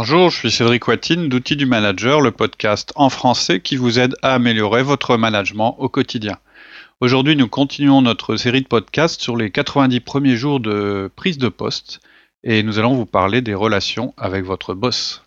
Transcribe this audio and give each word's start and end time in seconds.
Bonjour, 0.00 0.30
je 0.30 0.36
suis 0.36 0.50
Cédric 0.52 0.86
Watine 0.86 1.28
d'Outils 1.28 1.56
du 1.56 1.66
Manager, 1.66 2.20
le 2.20 2.30
podcast 2.30 2.92
en 2.94 3.10
français 3.10 3.58
qui 3.58 3.74
vous 3.74 3.98
aide 3.98 4.14
à 4.22 4.34
améliorer 4.34 4.84
votre 4.84 5.16
management 5.16 5.74
au 5.80 5.88
quotidien. 5.88 6.38
Aujourd'hui, 7.00 7.34
nous 7.34 7.48
continuons 7.48 8.00
notre 8.00 8.36
série 8.36 8.62
de 8.62 8.68
podcasts 8.68 9.20
sur 9.20 9.36
les 9.36 9.50
90 9.50 9.98
premiers 9.98 10.36
jours 10.36 10.60
de 10.60 11.10
prise 11.16 11.36
de 11.36 11.48
poste 11.48 11.98
et 12.44 12.62
nous 12.62 12.78
allons 12.78 12.94
vous 12.94 13.06
parler 13.06 13.40
des 13.40 13.54
relations 13.54 14.14
avec 14.16 14.44
votre 14.44 14.72
boss. 14.72 15.24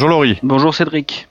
Bonjour 0.00 0.08
Laurie. 0.16 0.38
Bonjour 0.42 0.74
Cédric. 0.74 1.28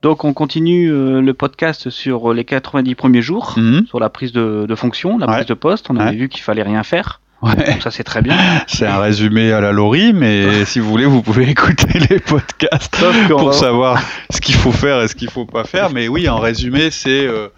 Donc 0.00 0.24
on 0.24 0.32
continue 0.32 0.90
euh, 0.90 1.20
le 1.20 1.34
podcast 1.34 1.90
sur 1.90 2.32
les 2.32 2.46
90 2.46 2.94
premiers 2.94 3.20
jours, 3.20 3.52
Mhm. 3.58 3.86
sur 3.86 4.00
la 4.00 4.08
prise 4.08 4.32
de, 4.32 4.64
de 4.66 4.74
fonction, 4.74 5.18
la 5.18 5.26
Ouais. 5.26 5.34
prise 5.34 5.46
de 5.46 5.52
poste. 5.52 5.88
On 5.90 5.96
avait 5.96 6.12
Ouais. 6.12 6.16
vu 6.16 6.28
qu'il 6.30 6.40
fallait 6.40 6.62
rien 6.62 6.82
faire. 6.84 7.20
Ouais. 7.42 7.54
Donc 7.54 7.82
ça 7.82 7.90
c'est 7.90 8.04
très 8.04 8.22
bien. 8.22 8.34
C'est 8.66 8.86
un 8.86 8.98
résumé 8.98 9.52
à 9.52 9.60
la 9.60 9.72
Laurie, 9.72 10.14
mais 10.14 10.64
si 10.64 10.78
vous 10.80 10.88
voulez, 10.88 11.04
vous 11.04 11.20
pouvez 11.20 11.50
écouter 11.50 11.98
les 12.08 12.18
podcasts 12.18 12.96
pour 13.28 13.52
savoir 13.52 14.00
ce 14.30 14.40
qu'il 14.40 14.54
faut 14.54 14.72
faire 14.72 15.02
et 15.02 15.08
ce 15.08 15.14
qu'il 15.14 15.28
faut 15.28 15.44
pas 15.44 15.64
faire. 15.64 15.90
Mais 15.90 16.08
oui, 16.08 16.30
en 16.30 16.38
résumé, 16.38 16.90
c'est 16.90 17.26
euh, 17.26 17.48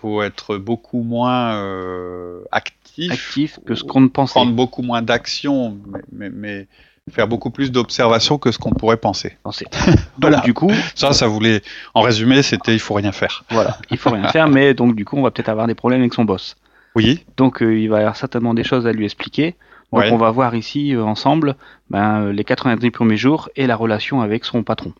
faut 0.00 0.22
être 0.22 0.56
beaucoup 0.56 1.02
moins 1.02 1.56
euh, 1.56 2.40
actif, 2.52 3.12
actif 3.12 3.58
que 3.66 3.74
ce 3.74 3.84
qu'on 3.84 4.00
ne 4.00 4.08
pensait. 4.08 4.32
prendre 4.32 4.52
beaucoup 4.52 4.80
moins 4.80 5.02
d'actions, 5.02 5.76
mais, 5.92 6.00
mais- 6.10 6.30
mais 6.30 6.66
faire 7.10 7.28
beaucoup 7.28 7.50
plus 7.50 7.70
d'observations 7.70 8.38
que 8.38 8.50
ce 8.52 8.58
qu'on 8.58 8.70
pourrait 8.72 8.96
penser. 8.96 9.36
penser. 9.42 9.66
Donc 9.86 9.96
Voilà. 10.20 10.40
du 10.40 10.54
coup, 10.54 10.70
Ça, 10.94 11.12
ça 11.12 11.26
voulait, 11.26 11.62
en 11.94 12.00
résumé, 12.02 12.42
c'était 12.42 12.72
il 12.74 12.78
faut 12.80 12.94
rien 12.94 13.12
faire. 13.12 13.44
voilà, 13.50 13.78
il 13.90 13.98
faut 13.98 14.10
rien 14.10 14.28
faire, 14.32 14.48
mais 14.48 14.74
donc 14.74 14.94
du 14.96 15.04
coup 15.04 15.16
on 15.16 15.22
va 15.22 15.30
peut-être 15.30 15.48
avoir 15.48 15.66
des 15.66 15.74
problèmes 15.74 16.00
avec 16.00 16.14
son 16.14 16.24
boss. 16.24 16.56
Oui, 16.96 17.24
Donc 17.36 17.62
euh, 17.62 17.78
il 17.78 17.88
va 17.88 17.98
y 17.98 18.00
avoir 18.00 18.16
certainement 18.16 18.52
des 18.54 18.64
choses 18.64 18.86
à 18.86 18.92
lui 18.92 19.04
expliquer. 19.04 19.54
Donc 19.92 20.02
Ouais. 20.02 20.10
on 20.12 20.16
va 20.18 20.30
voir 20.30 20.54
ici 20.54 20.94
euh, 20.94 21.02
ensemble 21.04 21.56
ben, 21.88 22.22
euh, 22.26 22.32
les 22.32 22.44
90 22.44 22.90
premiers 22.92 23.16
jours 23.16 23.48
et 23.56 23.66
la 23.66 23.74
relation 23.76 24.20
avec 24.20 24.44
son 24.44 24.62
patron. 24.62 24.92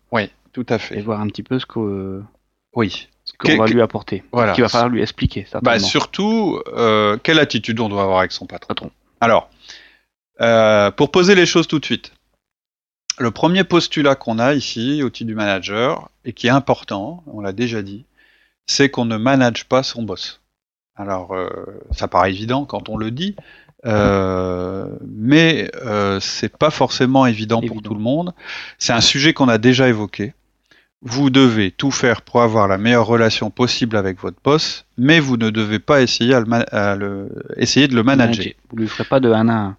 tout 0.53 0.65
à 0.69 0.75
Et 0.75 0.79
fait. 0.79 1.01
voir 1.01 1.21
un 1.21 1.27
petit 1.27 1.43
peu 1.43 1.59
ce 1.59 1.65
que 1.65 2.21
Oui. 2.75 3.07
ce 3.23 3.33
qu'on 3.37 3.57
va 3.57 3.67
lui 3.67 3.81
apporter. 3.81 4.23
Voilà. 4.33 4.51
Ce 4.51 4.55
qu'il 4.55 4.63
va 4.63 4.69
falloir 4.69 4.89
lui 4.89 5.01
expliquer. 5.01 5.45
Bah, 5.61 5.79
surtout, 5.79 6.59
euh, 6.75 7.17
quelle 7.23 7.39
attitude 7.39 7.79
on 7.79 7.87
doit 7.87 8.03
avoir 8.03 8.19
avec 8.19 8.31
son 8.33 8.45
patron. 8.45 8.67
Patron. 8.67 8.91
Alors, 9.21 9.49
euh, 10.41 10.91
pour 10.91 11.11
poser 11.11 11.35
les 11.35 11.45
choses 11.45 11.67
tout 11.67 11.79
de 11.79 11.85
suite, 11.85 12.11
le 13.19 13.31
premier 13.31 13.63
postulat 13.63 14.15
qu'on 14.15 14.39
a 14.39 14.53
ici, 14.53 15.03
outil 15.03 15.25
du 15.25 15.35
manager, 15.35 16.09
et 16.25 16.33
qui 16.33 16.47
est 16.47 16.51
important, 16.51 17.23
on 17.27 17.41
l'a 17.41 17.51
déjà 17.51 17.81
dit, 17.81 18.05
c'est 18.65 18.89
qu'on 18.89 19.05
ne 19.05 19.17
manage 19.17 19.65
pas 19.65 19.83
son 19.83 20.03
boss. 20.03 20.41
Alors, 20.95 21.33
euh, 21.35 21.47
ça 21.91 22.07
paraît 22.07 22.31
évident 22.31 22.65
quand 22.65 22.89
on 22.89 22.97
le 22.97 23.11
dit, 23.11 23.35
euh, 23.85 24.85
mais 25.07 25.71
euh, 25.83 26.19
c'est 26.19 26.55
pas 26.55 26.69
forcément 26.69 27.25
évident, 27.25 27.61
pour 27.67 27.81
tout 27.81 27.93
le 27.95 27.99
monde. 28.01 28.33
C'est 28.77 28.93
un 28.93 29.01
sujet 29.01 29.33
qu'on 29.33 29.49
a 29.49 29.57
déjà 29.57 29.87
évoqué. 29.87 30.33
Vous 31.03 31.31
devez 31.31 31.71
tout 31.71 31.89
faire 31.89 32.21
pour 32.21 32.43
avoir 32.43 32.67
la 32.67 32.77
meilleure 32.77 33.07
relation 33.07 33.49
possible 33.49 33.97
avec 33.97 34.19
votre 34.19 34.37
boss, 34.43 34.85
mais 34.97 35.19
vous 35.19 35.35
ne 35.37 35.49
devez 35.49 35.79
pas 35.79 36.01
essayer, 36.01 36.35
à 36.35 36.39
le 36.39 36.45
ma- 36.45 36.59
à 36.71 36.95
le- 36.95 37.29
essayer 37.57 37.87
de 37.87 37.95
le 37.95 38.03
manager. 38.03 38.45
Vous 38.69 38.77
lui 38.77 38.87
ferez 38.87 39.05
pas 39.05 39.19
de 39.19 39.31
1 39.31 39.49
à 39.49 39.53
1. 39.53 39.77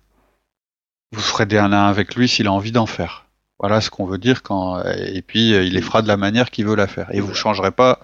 Vous 1.12 1.20
ferez 1.20 1.46
des 1.46 1.58
1 1.58 1.72
à 1.72 1.76
1 1.86 1.88
avec 1.88 2.14
lui 2.14 2.28
s'il 2.28 2.46
a 2.46 2.52
envie 2.52 2.72
d'en 2.72 2.86
faire. 2.86 3.26
Voilà 3.58 3.80
ce 3.80 3.90
qu'on 3.90 4.06
veut 4.06 4.18
dire 4.18 4.42
quand 4.42 4.82
et 4.84 5.22
puis 5.22 5.54
euh, 5.54 5.62
il 5.62 5.74
les 5.74 5.82
fera 5.82 6.02
de 6.02 6.08
la 6.08 6.16
manière 6.16 6.50
qu'il 6.50 6.66
veut 6.66 6.74
la 6.74 6.86
faire. 6.88 7.08
Et 7.12 7.20
vous 7.20 7.34
changerez 7.34 7.70
pas 7.70 8.00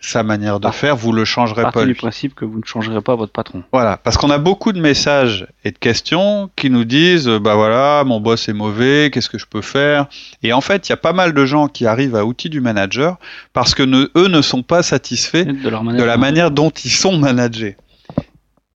sa 0.00 0.22
manière 0.22 0.60
de 0.60 0.68
faire, 0.70 0.96
vous 0.96 1.12
le 1.12 1.24
changerez 1.24 1.62
Partez 1.62 1.80
pas 1.80 1.86
du 1.86 1.94
principe 1.94 2.34
que 2.34 2.44
vous 2.44 2.58
ne 2.58 2.64
changerez 2.64 3.00
pas 3.00 3.14
votre 3.16 3.32
patron. 3.32 3.62
Voilà, 3.72 3.96
parce 3.96 4.16
qu'on 4.18 4.28
a 4.30 4.36
beaucoup 4.38 4.72
de 4.72 4.80
messages 4.80 5.46
et 5.64 5.70
de 5.72 5.78
questions 5.78 6.50
qui 6.56 6.68
nous 6.68 6.84
disent 6.84 7.26
euh, 7.28 7.38
bah 7.38 7.54
voilà, 7.54 8.02
mon 8.04 8.20
boss 8.20 8.48
est 8.48 8.52
mauvais, 8.52 9.10
qu'est-ce 9.12 9.28
que 9.30 9.38
je 9.38 9.46
peux 9.46 9.62
faire? 9.62 10.06
Et 10.42 10.52
en 10.52 10.60
fait, 10.60 10.88
il 10.88 10.90
y 10.90 10.92
a 10.92 10.98
pas 10.98 11.12
mal 11.14 11.32
de 11.32 11.44
gens 11.46 11.68
qui 11.68 11.86
arrivent 11.86 12.16
à 12.16 12.24
outils 12.26 12.50
du 12.50 12.60
manager 12.60 13.16
parce 13.54 13.74
que 13.74 13.82
ne- 13.82 14.10
eux 14.16 14.28
ne 14.28 14.42
sont 14.42 14.62
pas 14.62 14.82
satisfaits 14.82 15.44
De 15.44 15.68
leur 15.70 15.80
de 15.80 15.86
manière. 15.86 16.06
la 16.06 16.16
manière 16.18 16.50
dont 16.50 16.70
ils 16.70 16.90
sont 16.90 17.16
managés. 17.18 17.76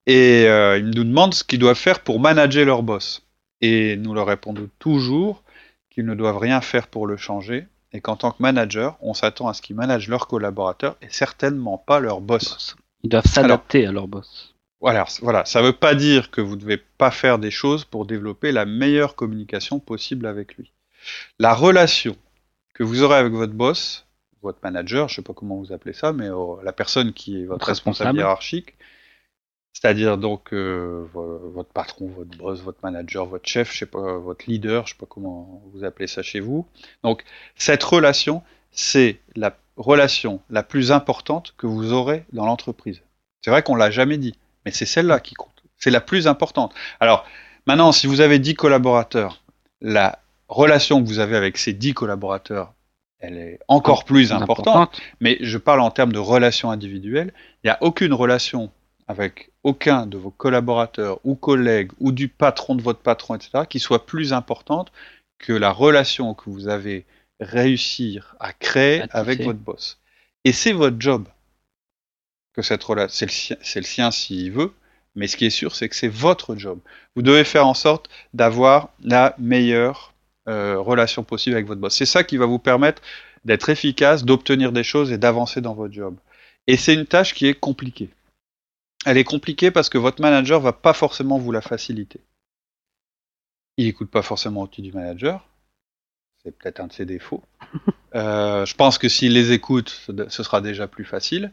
Et 0.08 0.46
euh, 0.48 0.78
ils 0.80 0.90
nous 0.90 1.04
demandent 1.04 1.34
ce 1.36 1.44
qu'ils 1.44 1.60
doivent 1.60 1.78
faire 1.78 2.00
pour 2.00 2.20
manager 2.20 2.66
leur 2.66 2.82
boss. 2.82 3.22
Et 3.62 3.98
nous 3.98 4.14
leur 4.14 4.28
répondons 4.28 4.70
toujours 4.80 5.44
qu'ils 5.90 6.06
ne 6.06 6.16
doivent 6.16 6.38
rien 6.38 6.62
faire 6.62 6.88
pour 6.88 7.08
le 7.08 7.18
changer 7.18 7.68
et 7.92 8.02
qu'en 8.02 8.16
tant 8.16 8.32
que 8.32 8.42
manager, 8.42 8.98
on 9.02 9.14
s'attend 9.14 9.48
à 9.48 9.54
ce 9.54 9.62
qu'ils 9.62 9.76
managent 9.76 10.08
leurs 10.08 10.28
collaborateurs 10.28 10.96
et 11.02 11.08
certainement 11.10 11.78
pas 11.78 12.00
leur 12.00 12.22
boss. 12.22 12.76
Ils 13.04 13.10
doivent 13.10 13.26
s'adapter 13.28 13.86
à 13.86 13.92
leur 13.92 14.08
boss. 14.08 14.56
Voilà, 14.82 15.06
voilà. 15.22 15.44
ça 15.44 15.62
ne 15.62 15.68
veut 15.68 15.74
pas 15.74 15.94
dire 15.94 16.32
que 16.32 16.40
vous 16.40 16.56
ne 16.56 16.62
devez 16.62 16.78
pas 16.78 17.12
faire 17.12 17.38
des 17.38 17.52
choses 17.52 17.84
pour 17.84 18.06
développer 18.06 18.52
la 18.52 18.66
meilleure 18.66 19.16
communication 19.16 19.80
possible 19.80 20.26
avec 20.26 20.56
lui. 20.56 20.72
La 21.38 21.54
relation 21.54 22.16
que 22.74 22.84
vous 22.84 23.04
aurez 23.04 23.18
avec 23.18 23.34
votre 23.34 23.54
boss, 23.54 24.06
votre 24.42 24.60
manager, 24.64 25.10
je 25.10 25.14
ne 25.14 25.16
sais 25.18 25.22
pas 25.22 25.34
comment 25.34 25.58
vous 25.58 25.74
appelez 25.74 25.94
ça, 25.94 26.14
mais 26.14 26.30
euh, 26.30 26.56
la 26.64 26.72
personne 26.72 27.12
qui 27.12 27.36
est 27.42 27.46
votre 27.46 27.56
Votre 27.56 27.66
responsable 27.68 28.08
responsable. 28.08 28.20
hiérarchique, 28.20 28.76
c'est-à-dire 29.74 30.18
donc 30.18 30.54
euh, 30.54 31.06
vo- 31.14 31.52
votre 31.54 31.70
patron, 31.72 32.08
votre 32.08 32.38
boss, 32.38 32.62
votre 32.62 32.80
manager, 32.84 33.26
votre 33.26 33.48
chef, 33.48 33.72
je 33.74 33.80
sais 33.80 33.86
pas, 33.86 34.18
votre 34.18 34.46
leader, 34.48 34.86
je 34.88 34.92
sais 34.94 34.98
pas 35.00 35.06
comment 35.08 35.62
vous 35.74 35.84
appelez 35.84 36.08
ça 36.08 36.22
chez 36.22 36.40
vous. 36.40 36.66
Donc 37.04 37.24
cette 37.56 37.84
relation, 37.84 38.42
c'est 38.72 39.20
la 39.36 39.56
relation 39.78 40.42
la 40.50 40.64
plus 40.64 40.92
importante 40.92 41.54
que 41.58 41.68
vous 41.68 41.94
aurez 41.94 42.26
dans 42.34 42.46
l'entreprise. 42.46 43.02
C'est 43.42 43.52
vrai 43.52 43.64
qu'on 43.64 43.76
l'a 43.76 43.92
jamais 43.92 44.18
dit, 44.18 44.36
mais 44.66 44.72
c'est 44.72 44.86
celle-là 44.86 45.20
qui 45.20 45.34
compte. 45.36 45.64
C'est 45.78 45.92
la 45.92 46.02
plus 46.02 46.28
importante. 46.28 46.74
Alors 47.00 47.26
maintenant, 47.66 47.92
si 47.94 48.06
vous 48.08 48.20
avez 48.20 48.40
10 48.40 48.56
collaborateurs, 48.56 49.42
la 49.80 50.20
relation 50.50 51.02
que 51.02 51.08
vous 51.08 51.20
avez 51.20 51.38
avec 51.38 51.58
ces 51.58 51.72
10 51.72 51.94
collaborateurs, 51.94 52.74
elle 53.20 53.38
est 53.38 53.60
encore 53.70 54.04
plus 54.06 54.32
importante. 54.42 55.02
Mais 55.22 55.38
je 55.42 55.58
parle 55.58 55.80
en 55.82 55.92
termes 55.92 56.12
de 56.12 56.20
relations 56.20 56.70
individuelles. 56.72 57.34
Il 57.64 57.68
n'y 57.68 57.72
a 57.72 57.78
aucune 57.82 58.14
relation 58.14 58.72
avec 59.10 59.50
aucun 59.64 60.06
de 60.06 60.18
vos 60.18 60.30
collaborateurs 60.30 61.20
ou 61.24 61.36
collègues 61.36 61.92
ou 62.00 62.12
du 62.12 62.28
patron 62.28 62.76
de 62.76 62.84
votre 62.84 63.00
patron, 63.00 63.36
etc., 63.36 63.64
qui 63.68 63.80
soit 63.80 64.06
plus 64.06 64.34
importante 64.34 64.92
que 65.40 65.52
la 65.52 65.72
relation 65.72 66.36
que 66.36 66.50
vous 66.50 66.68
avez 66.68 67.06
réussir 67.40 68.36
à 68.40 68.54
créer 68.54 69.02
À 69.02 69.20
avec 69.20 69.42
votre 69.42 69.60
boss. 69.60 70.00
Et 70.46 70.54
c'est 70.54 70.74
votre 70.74 70.98
job 71.00 71.28
que 72.54 72.62
cette 72.62 72.84
relation, 72.84 73.16
c'est 73.16 73.26
le 73.26 73.32
sien, 73.32 73.58
c'est 73.62 73.80
le 73.80 73.86
sien 73.86 74.12
s'il 74.12 74.52
veut, 74.52 74.74
mais 75.16 75.28
ce 75.28 75.38
qui 75.38 75.46
est 75.46 75.50
sûr, 75.50 75.76
c'est 75.76 75.90
que 75.90 75.96
c'est 75.96 76.08
votre 76.08 76.56
job. 76.56 76.80
Vous 77.16 77.24
devez 77.24 77.44
faire 77.44 77.66
en 77.66 77.74
sorte 77.74 78.10
d'avoir 78.36 78.90
la 79.04 79.34
meilleure 79.40 80.14
euh, 80.48 80.78
relation 80.80 81.24
possible 81.24 81.56
avec 81.56 81.66
votre 81.66 81.82
boss. 81.82 81.96
C'est 81.96 82.06
ça 82.06 82.24
qui 82.24 82.38
va 82.38 82.46
vous 82.46 82.60
permettre 82.60 83.02
d'être 83.44 83.70
efficace, 83.70 84.24
d'obtenir 84.24 84.72
des 84.72 84.84
choses 84.84 85.12
et 85.12 85.18
d'avancer 85.18 85.62
dans 85.62 85.74
votre 85.74 85.94
job. 85.94 86.16
Et 86.68 86.78
c'est 86.78 86.94
une 86.94 87.08
tâche 87.08 87.34
qui 87.34 87.48
est 87.48 87.56
compliquée. 87.56 88.10
Elle 89.06 89.18
est 89.18 89.24
compliquée 89.24 89.72
parce 89.72 89.90
que 89.90 89.98
votre 89.98 90.22
manager 90.22 90.60
va 90.60 90.74
pas 90.74 90.94
forcément 90.94 91.38
vous 91.38 91.52
la 91.52 91.62
faciliter. 91.62 92.20
Il 93.78 93.88
écoute 93.88 94.12
pas 94.12 94.22
forcément 94.22 94.62
outil 94.64 94.82
du 94.82 94.92
manager. 94.92 95.46
C'est 96.44 96.58
peut-être 96.58 96.80
un 96.80 96.88
de 96.88 96.94
ses 96.94 97.06
défauts. 97.06 97.44
Euh, 98.16 98.66
je 98.66 98.74
pense 98.74 98.98
que 98.98 99.08
s'il 99.08 99.34
les 99.34 99.52
écoute, 99.52 100.10
ce 100.30 100.42
sera 100.42 100.62
déjà 100.62 100.88
plus 100.88 101.06
facile. 101.06 101.52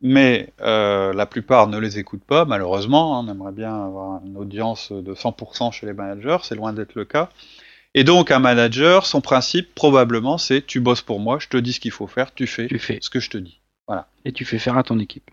Mais 0.00 0.52
euh, 0.60 1.12
la 1.12 1.26
plupart 1.26 1.66
ne 1.66 1.78
les 1.78 1.98
écoutent 1.98 2.22
pas, 2.22 2.44
malheureusement. 2.44 3.16
hein. 3.18 3.24
on 3.26 3.30
aimerait 3.32 3.50
bien 3.50 3.74
avoir 3.74 4.24
une 4.24 4.36
audience 4.36 4.92
de 4.92 5.14
100% 5.14 5.72
chez 5.72 5.84
les 5.84 5.94
managers, 5.94 6.36
c'est 6.44 6.54
loin 6.54 6.72
d'être 6.72 6.94
le 6.94 7.04
cas. 7.04 7.28
Et 7.94 8.04
donc, 8.04 8.30
un 8.30 8.38
manager, 8.38 9.04
son 9.04 9.20
principe, 9.20 9.74
probablement, 9.74 10.38
c'est 10.38 10.64
tu 10.64 10.78
bosses 10.78 11.02
pour 11.02 11.18
moi, 11.18 11.38
je 11.40 11.48
te 11.48 11.56
dis 11.56 11.72
ce 11.72 11.80
qu'il 11.80 11.90
faut 11.90 12.06
faire, 12.06 12.32
tu 12.32 12.46
fais 12.46 12.68
Tu 12.68 12.78
fais. 12.78 12.98
ce 13.02 13.10
que 13.10 13.18
je 13.18 13.28
te 13.30 13.38
dis. 13.38 13.60
Et 14.24 14.32
tu 14.32 14.44
fais 14.44 14.60
faire 14.60 14.78
à 14.78 14.84
ton 14.84 15.00
équipe. 15.00 15.28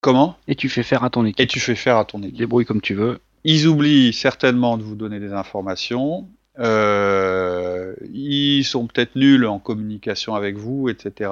Comment 0.00 0.36
Et 0.48 0.54
tu 0.54 0.68
fais 0.68 0.82
faire 0.82 1.04
à 1.04 1.10
ton 1.10 1.24
Et 1.26 1.30
équipe. 1.30 1.48
tu 1.48 1.60
fais 1.60 1.74
faire 1.74 1.96
à 1.96 2.04
ton 2.04 2.22
équipe. 2.22 2.38
Débrouille 2.38 2.64
comme 2.64 2.80
tu 2.80 2.94
veux. 2.94 3.20
Ils 3.44 3.66
oublient 3.66 4.12
certainement 4.12 4.76
de 4.76 4.82
vous 4.82 4.94
donner 4.94 5.20
des 5.20 5.32
informations. 5.32 6.28
Euh, 6.58 7.94
ils 8.12 8.64
sont 8.64 8.86
peut-être 8.86 9.16
nuls 9.16 9.46
en 9.46 9.58
communication 9.58 10.34
avec 10.34 10.56
vous, 10.56 10.88
etc. 10.88 11.30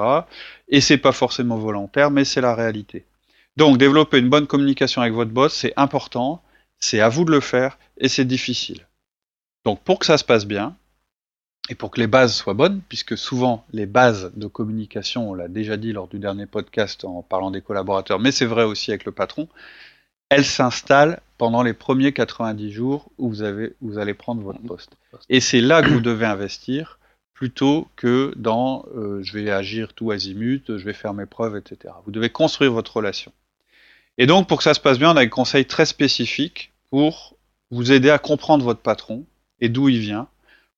Et 0.67 0.81
c'est 0.81 0.97
pas 0.97 1.11
forcément 1.11 1.57
volontaire, 1.57 2.09
mais 2.09 2.25
c'est 2.25 2.41
la 2.41 2.55
réalité. 2.55 3.05
Donc, 3.57 3.77
développer 3.77 4.19
une 4.19 4.29
bonne 4.29 4.47
communication 4.47 5.01
avec 5.01 5.13
votre 5.13 5.31
boss, 5.31 5.53
c'est 5.53 5.73
important, 5.75 6.41
c'est 6.79 7.01
à 7.01 7.09
vous 7.09 7.25
de 7.25 7.31
le 7.31 7.41
faire, 7.41 7.77
et 7.97 8.07
c'est 8.07 8.25
difficile. 8.25 8.87
Donc, 9.65 9.81
pour 9.83 9.99
que 9.99 10.05
ça 10.05 10.17
se 10.17 10.23
passe 10.23 10.45
bien, 10.45 10.75
et 11.69 11.75
pour 11.75 11.91
que 11.91 11.99
les 11.99 12.07
bases 12.07 12.35
soient 12.35 12.55
bonnes, 12.55 12.81
puisque 12.89 13.17
souvent 13.17 13.63
les 13.71 13.85
bases 13.85 14.31
de 14.35 14.47
communication, 14.47 15.29
on 15.29 15.33
l'a 15.35 15.47
déjà 15.47 15.77
dit 15.77 15.93
lors 15.93 16.07
du 16.07 16.17
dernier 16.17 16.47
podcast 16.47 17.05
en 17.05 17.21
parlant 17.21 17.51
des 17.51 17.61
collaborateurs, 17.61 18.19
mais 18.19 18.31
c'est 18.31 18.47
vrai 18.47 18.63
aussi 18.63 18.89
avec 18.89 19.05
le 19.05 19.11
patron, 19.11 19.47
elles 20.29 20.45
s'installent 20.45 21.21
pendant 21.37 21.61
les 21.61 21.73
premiers 21.73 22.11
90 22.11 22.71
jours 22.71 23.11
où 23.17 23.29
vous, 23.29 23.43
allez 23.43 24.13
prendre 24.15 24.41
votre 24.41 24.61
poste. 24.61 24.97
Et 25.29 25.39
c'est 25.39 25.61
là 25.61 25.81
que 25.81 25.89
vous 25.89 26.01
devez 26.01 26.25
investir 26.25 26.99
plutôt 27.33 27.87
que 27.95 28.33
dans 28.35 28.85
euh, 28.95 29.21
je 29.23 29.37
vais 29.37 29.49
agir 29.49 29.93
tout 29.93 30.11
azimut, 30.11 30.77
je 30.77 30.83
vais 30.83 30.93
faire 30.93 31.13
mes 31.13 31.25
preuves, 31.25 31.55
etc. 31.55 31.93
Vous 32.05 32.11
devez 32.11 32.29
construire 32.29 32.73
votre 32.73 32.97
relation. 32.97 33.31
Et 34.17 34.25
donc, 34.25 34.47
pour 34.49 34.57
que 34.57 34.63
ça 34.65 34.73
se 34.73 34.81
passe 34.81 34.99
bien, 34.99 35.11
on 35.11 35.15
a 35.15 35.23
des 35.23 35.29
conseils 35.29 35.65
très 35.65 35.85
spécifiques 35.85 36.73
pour 36.89 37.37
vous 37.71 37.91
aider 37.91 38.09
à 38.09 38.17
comprendre 38.17 38.65
votre 38.65 38.81
patron 38.81 39.23
et 39.61 39.69
d'où 39.69 39.87
il 39.87 39.99
vient, 39.99 40.27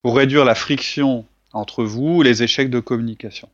pour 0.01 0.15
réduire 0.18 0.45
la 0.45 0.56
friction 0.56 1.25
entre 1.53 1.83
vous, 1.83 2.21
les 2.21 2.44
échecs 2.44 2.69
de 2.69 2.80
communication. 2.80 3.50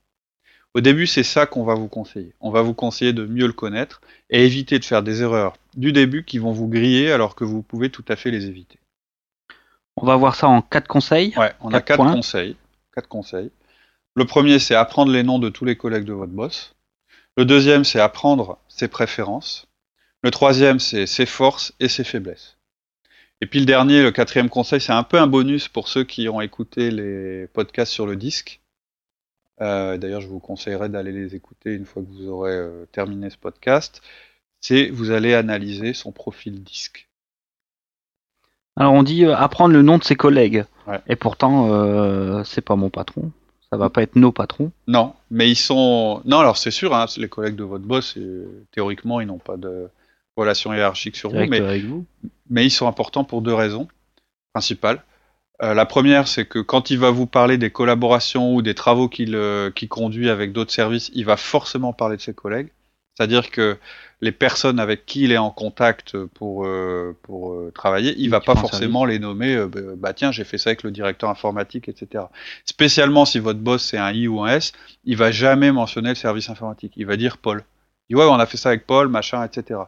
Au 0.74 0.82
début, 0.82 1.08
c'est 1.08 1.24
ça 1.24 1.46
qu'on 1.46 1.64
va 1.64 1.74
vous 1.74 1.88
conseiller. 1.88 2.34
On 2.40 2.52
va 2.52 2.62
vous 2.62 2.74
conseiller 2.74 3.14
de 3.14 3.26
mieux 3.26 3.48
le 3.48 3.54
connaître 3.54 4.02
et 4.30 4.46
éviter 4.46 4.78
de 4.78 4.86
faire 4.86 5.02
des 5.02 5.22
erreurs 5.22 5.54
du 5.76 5.92
début 5.92 6.24
qui 6.24 6.38
vont 6.38 6.52
vous 6.52 6.68
griller 6.68 7.12
alors 7.12 7.36
que 7.36 7.44
vous 7.44 7.64
pouvez 7.64 7.90
tout 7.90 8.06
à 8.08 8.16
fait 8.16 8.32
les 8.32 8.46
éviter. 8.46 8.78
On 9.96 10.06
va 10.06 10.16
voir 10.16 10.36
ça 10.36 10.48
en 10.48 10.62
quatre 10.62 10.88
conseils. 10.88 11.34
Ouais, 11.38 11.54
on 11.62 11.74
a 11.74 11.82
quatre 11.82 12.04
conseils. 12.14 12.56
Quatre 12.94 13.08
conseils. 13.08 13.52
Le 14.14 14.26
premier, 14.26 14.60
c'est 14.60 14.76
apprendre 14.76 15.12
les 15.12 15.24
noms 15.24 15.40
de 15.40 15.50
tous 15.50 15.66
les 15.66 15.76
collègues 15.76 16.06
de 16.06 16.14
votre 16.14 16.32
boss. 16.32 16.76
Le 17.36 17.46
deuxième, 17.46 17.84
c'est 17.84 18.00
apprendre 18.00 18.60
ses 18.68 18.88
préférences. 18.88 19.68
Le 20.24 20.32
troisième, 20.32 20.80
c'est 20.80 21.08
ses 21.08 21.26
forces 21.26 21.74
et 21.80 21.88
ses 21.88 22.04
faiblesses. 22.04 22.57
Et 23.42 23.46
puis 23.46 23.60
le 23.60 23.66
dernier, 23.66 24.02
le 24.02 24.12
quatrième 24.12 24.50
conseil, 24.50 24.82
c'est 24.82 24.94
un 24.94 25.04
peu 25.04 25.20
un 25.20 25.28
bonus 25.28 25.68
pour 25.68 25.88
ceux 25.88 26.04
qui 26.04 26.28
ont 26.28 26.42
écouté 26.42 26.90
les 26.90 27.48
podcasts 27.48 27.92
sur 27.92 28.08
le 28.08 28.16
disque. 28.16 28.62
Euh, 29.62 29.98
d'ailleurs, 29.98 30.22
je 30.22 30.28
vous 30.28 30.40
conseillerais 30.40 30.90
d'aller 30.90 31.12
les 31.12 31.36
écouter 31.36 31.74
une 31.74 31.86
fois 31.86 32.02
que 32.02 32.08
vous 32.08 32.28
aurez 32.28 32.56
euh, 32.56 32.86
terminé 32.92 33.30
ce 33.30 33.38
podcast. 33.38 34.02
C'est 34.60 34.90
vous 34.90 35.12
allez 35.12 35.34
analyser 35.34 35.94
son 35.94 36.12
profil 36.12 36.64
disque. 36.64 37.10
Alors 38.76 38.94
on 38.94 39.04
dit 39.04 39.26
euh, 39.26 39.36
apprendre 39.36 39.74
le 39.74 39.82
nom 39.82 39.98
de 39.98 40.04
ses 40.04 40.16
collègues. 40.16 40.66
Et 41.08 41.18
pourtant, 41.18 42.46
c'est 42.46 42.62
pas 42.62 42.78
mon 42.78 42.90
patron. 42.90 43.34
Ça 43.70 43.76
va 43.76 43.90
pas 43.90 44.04
être 44.04 44.16
nos 44.16 44.32
patrons. 44.32 44.72
Non, 44.88 45.16
mais 45.30 45.52
ils 45.52 45.58
sont. 45.58 46.22
Non, 46.24 46.40
alors 46.40 46.56
c'est 46.56 46.72
sûr, 46.72 46.96
hein, 46.96 47.08
les 47.18 47.28
collègues 47.28 47.58
de 47.58 47.66
votre 47.66 47.84
boss, 47.84 48.18
théoriquement, 48.72 49.20
ils 49.20 49.28
n'ont 49.28 49.38
pas 49.38 49.58
de 49.58 49.90
relation 50.38 50.74
hiérarchique 50.74 51.16
sur 51.16 51.30
vous 51.32 51.46
mais, 51.48 51.80
vous. 51.80 52.06
mais 52.50 52.66
ils 52.66 52.72
sont 52.72 52.88
importants 52.88 53.24
pour 53.24 53.42
deux 53.42 53.54
raisons 53.54 53.88
principales. 54.54 55.04
Euh, 55.64 55.74
la 55.74 55.86
première, 55.86 56.28
c'est 56.28 56.46
que 56.46 56.60
quand 56.60 56.92
il 56.92 57.00
va 57.00 57.10
vous 57.10 57.26
parler 57.26 57.58
des 57.58 57.72
collaborations 57.72 58.54
ou 58.54 58.62
des 58.62 58.76
travaux 58.76 59.10
qu'il 59.10 59.36
euh, 59.36 59.72
conduit 59.90 60.30
avec 60.30 60.52
d'autres 60.52 60.72
services, 60.72 61.10
il 61.14 61.26
va 61.26 61.38
forcément 61.38 61.94
parler 61.94 62.18
de 62.18 62.22
ses 62.22 62.34
collègues. 62.34 62.70
C'est-à-dire 63.16 63.50
que 63.50 63.80
les 64.22 64.32
personnes 64.32 64.80
avec 64.80 65.08
qui 65.08 65.24
il 65.24 65.32
est 65.32 65.40
en 65.40 65.50
contact 65.50 66.16
pour, 66.36 66.68
euh, 66.68 67.18
pour 67.24 67.56
travailler, 67.74 68.14
il 68.20 68.30
va 68.30 68.40
pas 68.40 68.56
forcément 68.56 69.06
les 69.06 69.18
nommer, 69.18 69.58
bah, 69.66 69.80
bah 69.98 70.14
tiens, 70.14 70.32
j'ai 70.32 70.44
fait 70.44 70.60
ça 70.60 70.70
avec 70.70 70.84
le 70.84 70.92
directeur 70.92 71.32
informatique, 71.32 71.90
etc. 71.90 72.26
Spécialement 72.64 73.26
si 73.26 73.40
votre 73.40 73.60
boss 73.60 73.84
c'est 73.84 73.98
un 73.98 74.12
I 74.12 74.28
ou 74.28 74.44
un 74.44 74.50
S, 74.50 74.72
il 75.04 75.18
va 75.18 75.32
jamais 75.32 75.72
mentionner 75.72 76.10
le 76.10 76.16
service 76.16 76.52
informatique. 76.52 76.94
Il 76.96 77.08
va 77.08 77.18
dire 77.18 77.40
Paul. 77.40 77.64
Il 78.10 78.16
dit 78.16 78.22
ouais, 78.22 78.28
on 78.30 78.36
a 78.36 78.46
fait 78.46 78.58
ça 78.58 78.70
avec 78.70 78.86
Paul, 78.86 79.08
machin, 79.08 79.44
etc. 79.44 79.80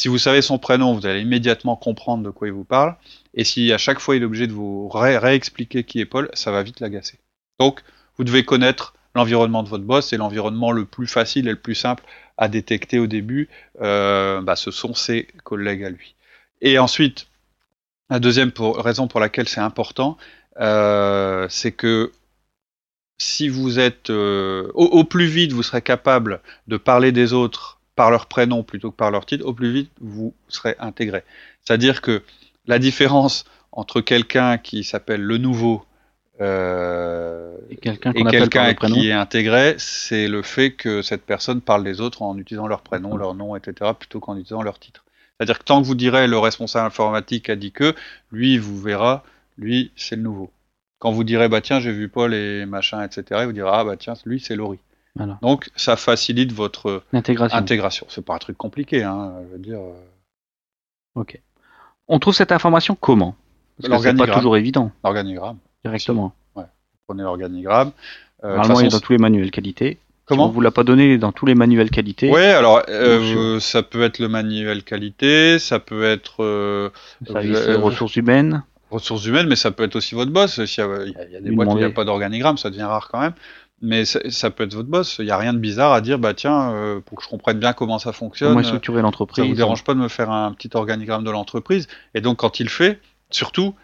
Si 0.00 0.08
vous 0.08 0.16
savez 0.16 0.40
son 0.40 0.56
prénom, 0.56 0.94
vous 0.94 1.04
allez 1.04 1.20
immédiatement 1.20 1.76
comprendre 1.76 2.24
de 2.24 2.30
quoi 2.30 2.48
il 2.48 2.54
vous 2.54 2.64
parle. 2.64 2.96
Et 3.34 3.44
si 3.44 3.70
à 3.70 3.76
chaque 3.76 4.00
fois 4.00 4.16
il 4.16 4.22
est 4.22 4.24
obligé 4.24 4.46
de 4.46 4.52
vous 4.54 4.88
réexpliquer 4.88 5.84
qui 5.84 6.00
est 6.00 6.06
Paul, 6.06 6.30
ça 6.32 6.50
va 6.50 6.62
vite 6.62 6.80
l'agacer. 6.80 7.18
Donc, 7.58 7.82
vous 8.16 8.24
devez 8.24 8.42
connaître 8.42 8.94
l'environnement 9.14 9.62
de 9.62 9.68
votre 9.68 9.84
boss. 9.84 10.08
C'est 10.08 10.16
l'environnement 10.16 10.72
le 10.72 10.86
plus 10.86 11.06
facile 11.06 11.48
et 11.48 11.50
le 11.50 11.58
plus 11.58 11.74
simple 11.74 12.02
à 12.38 12.48
détecter 12.48 12.98
au 12.98 13.06
début. 13.06 13.50
Euh, 13.82 14.40
bah, 14.40 14.56
ce 14.56 14.70
sont 14.70 14.94
ses 14.94 15.28
collègues 15.44 15.84
à 15.84 15.90
lui. 15.90 16.14
Et 16.62 16.78
ensuite, 16.78 17.26
la 18.08 18.20
deuxième 18.20 18.52
raison 18.58 19.06
pour 19.06 19.20
laquelle 19.20 19.50
c'est 19.50 19.60
important, 19.60 20.16
euh, 20.60 21.46
c'est 21.50 21.72
que 21.72 22.10
si 23.18 23.50
vous 23.50 23.78
êtes 23.78 24.08
euh, 24.08 24.70
au, 24.72 25.04
plus 25.04 25.26
vite, 25.26 25.52
vous 25.52 25.62
serez 25.62 25.82
capable 25.82 26.40
de 26.68 26.78
parler 26.78 27.12
des 27.12 27.34
autres 27.34 27.79
par 27.96 28.10
leur 28.10 28.26
prénom 28.26 28.62
plutôt 28.62 28.90
que 28.90 28.96
par 28.96 29.10
leur 29.10 29.26
titre, 29.26 29.44
au 29.46 29.52
plus 29.52 29.72
vite 29.72 29.90
vous 30.00 30.34
serez 30.48 30.76
intégré. 30.78 31.22
C'est-à-dire 31.64 32.00
que 32.00 32.22
la 32.66 32.78
différence 32.78 33.44
entre 33.72 34.00
quelqu'un 34.00 34.58
qui 34.58 34.84
s'appelle 34.84 35.22
le 35.22 35.38
nouveau 35.38 35.84
euh, 36.40 37.56
et 37.68 37.76
quelqu'un 37.76 38.12
qui 38.74 39.08
est 39.08 39.12
intégré, 39.12 39.74
c'est 39.78 40.26
le 40.26 40.42
fait 40.42 40.72
que 40.72 41.02
cette 41.02 41.24
personne 41.24 41.60
parle 41.60 41.84
des 41.84 42.00
autres 42.00 42.22
en 42.22 42.36
utilisant 42.38 42.66
leur 42.66 42.80
prénom, 42.80 43.16
leur 43.16 43.34
nom, 43.34 43.56
etc., 43.56 43.92
plutôt 43.98 44.20
qu'en 44.20 44.34
utilisant 44.36 44.62
leur 44.62 44.78
titre. 44.78 45.04
C'est-à-dire 45.36 45.58
que 45.58 45.64
tant 45.64 45.82
que 45.82 45.86
vous 45.86 45.94
direz 45.94 46.26
le 46.26 46.38
responsable 46.38 46.86
informatique 46.86 47.50
a 47.50 47.56
dit 47.56 47.72
que, 47.72 47.94
lui, 48.32 48.58
vous 48.58 48.78
verra, 48.80 49.22
lui, 49.58 49.90
c'est 49.96 50.16
le 50.16 50.22
nouveau. 50.22 50.50
Quand 50.98 51.12
vous 51.12 51.24
direz, 51.24 51.48
bah 51.48 51.60
tiens, 51.60 51.80
j'ai 51.80 51.92
vu 51.92 52.08
Paul 52.08 52.34
et 52.34 52.64
machin, 52.66 53.02
etc., 53.02 53.44
vous 53.44 53.52
direz, 53.52 53.70
ah 53.72 53.84
bah 53.84 53.96
tiens, 53.98 54.14
lui, 54.24 54.40
c'est 54.40 54.56
Laurie. 54.56 54.80
Donc 55.42 55.70
ça 55.76 55.96
facilite 55.96 56.52
votre 56.52 57.02
intégration. 57.12 57.58
intégration. 57.58 58.06
C'est 58.08 58.24
pas 58.24 58.34
un 58.34 58.38
truc 58.38 58.56
compliqué, 58.56 59.02
hein, 59.02 59.34
je 59.48 59.52
veux 59.52 59.58
dire. 59.58 59.80
Euh. 59.80 59.94
Ok. 61.14 61.40
On 62.08 62.18
trouve 62.18 62.34
cette 62.34 62.52
information 62.52 62.96
comment? 62.98 63.34
Parce 63.80 64.02
que 64.02 64.10
c'est 64.10 64.16
pas 64.16 64.26
toujours 64.26 64.56
évident. 64.56 64.92
L'organigramme. 65.04 65.58
Directement. 65.84 66.34
Ouais. 66.54 66.64
prenez 67.06 67.22
l'organigramme. 67.22 67.92
Euh, 68.44 68.56
Normalement, 68.56 68.80
il 68.80 68.86
est 68.86 68.90
dans 68.90 69.00
tous 69.00 69.12
les 69.12 69.18
manuels 69.18 69.50
qualité. 69.50 69.98
Comment? 70.26 70.46
On 70.46 70.50
vous 70.50 70.60
l'a 70.60 70.70
pas 70.70 70.84
donné 70.84 71.18
dans 71.18 71.32
tous 71.32 71.46
les 71.46 71.56
manuels 71.56 71.90
qualité. 71.90 72.30
Oui, 72.30 72.42
alors 72.42 72.82
euh, 72.88 73.58
ça 73.58 73.82
peut 73.82 74.02
être 74.02 74.20
le 74.20 74.28
manuel 74.28 74.84
qualité, 74.84 75.58
ça 75.58 75.80
peut 75.80 76.04
être 76.04 76.44
euh, 76.44 76.90
service 77.26 77.58
ressources 77.58 78.14
humaines. 78.14 78.62
Ressources 78.90 79.26
humaines, 79.26 79.48
mais 79.48 79.56
ça 79.56 79.72
peut 79.72 79.82
être 79.82 79.96
aussi 79.96 80.14
votre 80.14 80.30
boss. 80.30 80.58
Il 80.58 80.78
y 80.78 80.80
a, 80.80 81.04
il 81.04 81.32
y 81.32 81.36
a 81.36 81.40
des 81.40 81.50
boîtes 81.50 81.68
où 81.68 81.72
il 81.72 81.78
n'y 81.78 81.84
a 81.84 81.90
pas 81.90 82.04
d'organigramme, 82.04 82.58
ça 82.58 82.70
devient 82.70 82.84
rare 82.84 83.08
quand 83.10 83.20
même 83.20 83.34
mais 83.80 84.04
ça, 84.04 84.50
peut 84.50 84.64
être 84.64 84.74
votre 84.74 84.88
boss. 84.88 85.16
Il 85.18 85.24
n'y 85.24 85.30
a 85.30 85.38
rien 85.38 85.54
de 85.54 85.58
bizarre 85.58 85.92
à 85.92 86.00
dire, 86.00 86.18
bah 86.18 86.34
tiens, 86.34 86.72
euh, 86.72 87.00
pour 87.00 87.18
que 87.18 87.24
je 87.24 87.28
comprenne 87.28 87.58
bien 87.58 87.72
comment 87.72 87.98
ça 87.98 88.12
fonctionne. 88.12 88.50
Comment 88.50 88.62
structurer 88.62 89.00
l'entreprise. 89.00 89.44
Ça 89.44 89.48
vous 89.48 89.56
dérange 89.56 89.84
pas 89.84 89.94
de 89.94 89.98
me 89.98 90.08
faire 90.08 90.30
un 90.30 90.52
petit 90.52 90.70
organigramme 90.74 91.24
de 91.24 91.30
l'entreprise. 91.30 91.88
Et 92.14 92.20
donc, 92.20 92.38
quand 92.38 92.60
il 92.60 92.68
fait, 92.68 93.00
surtout, 93.30 93.74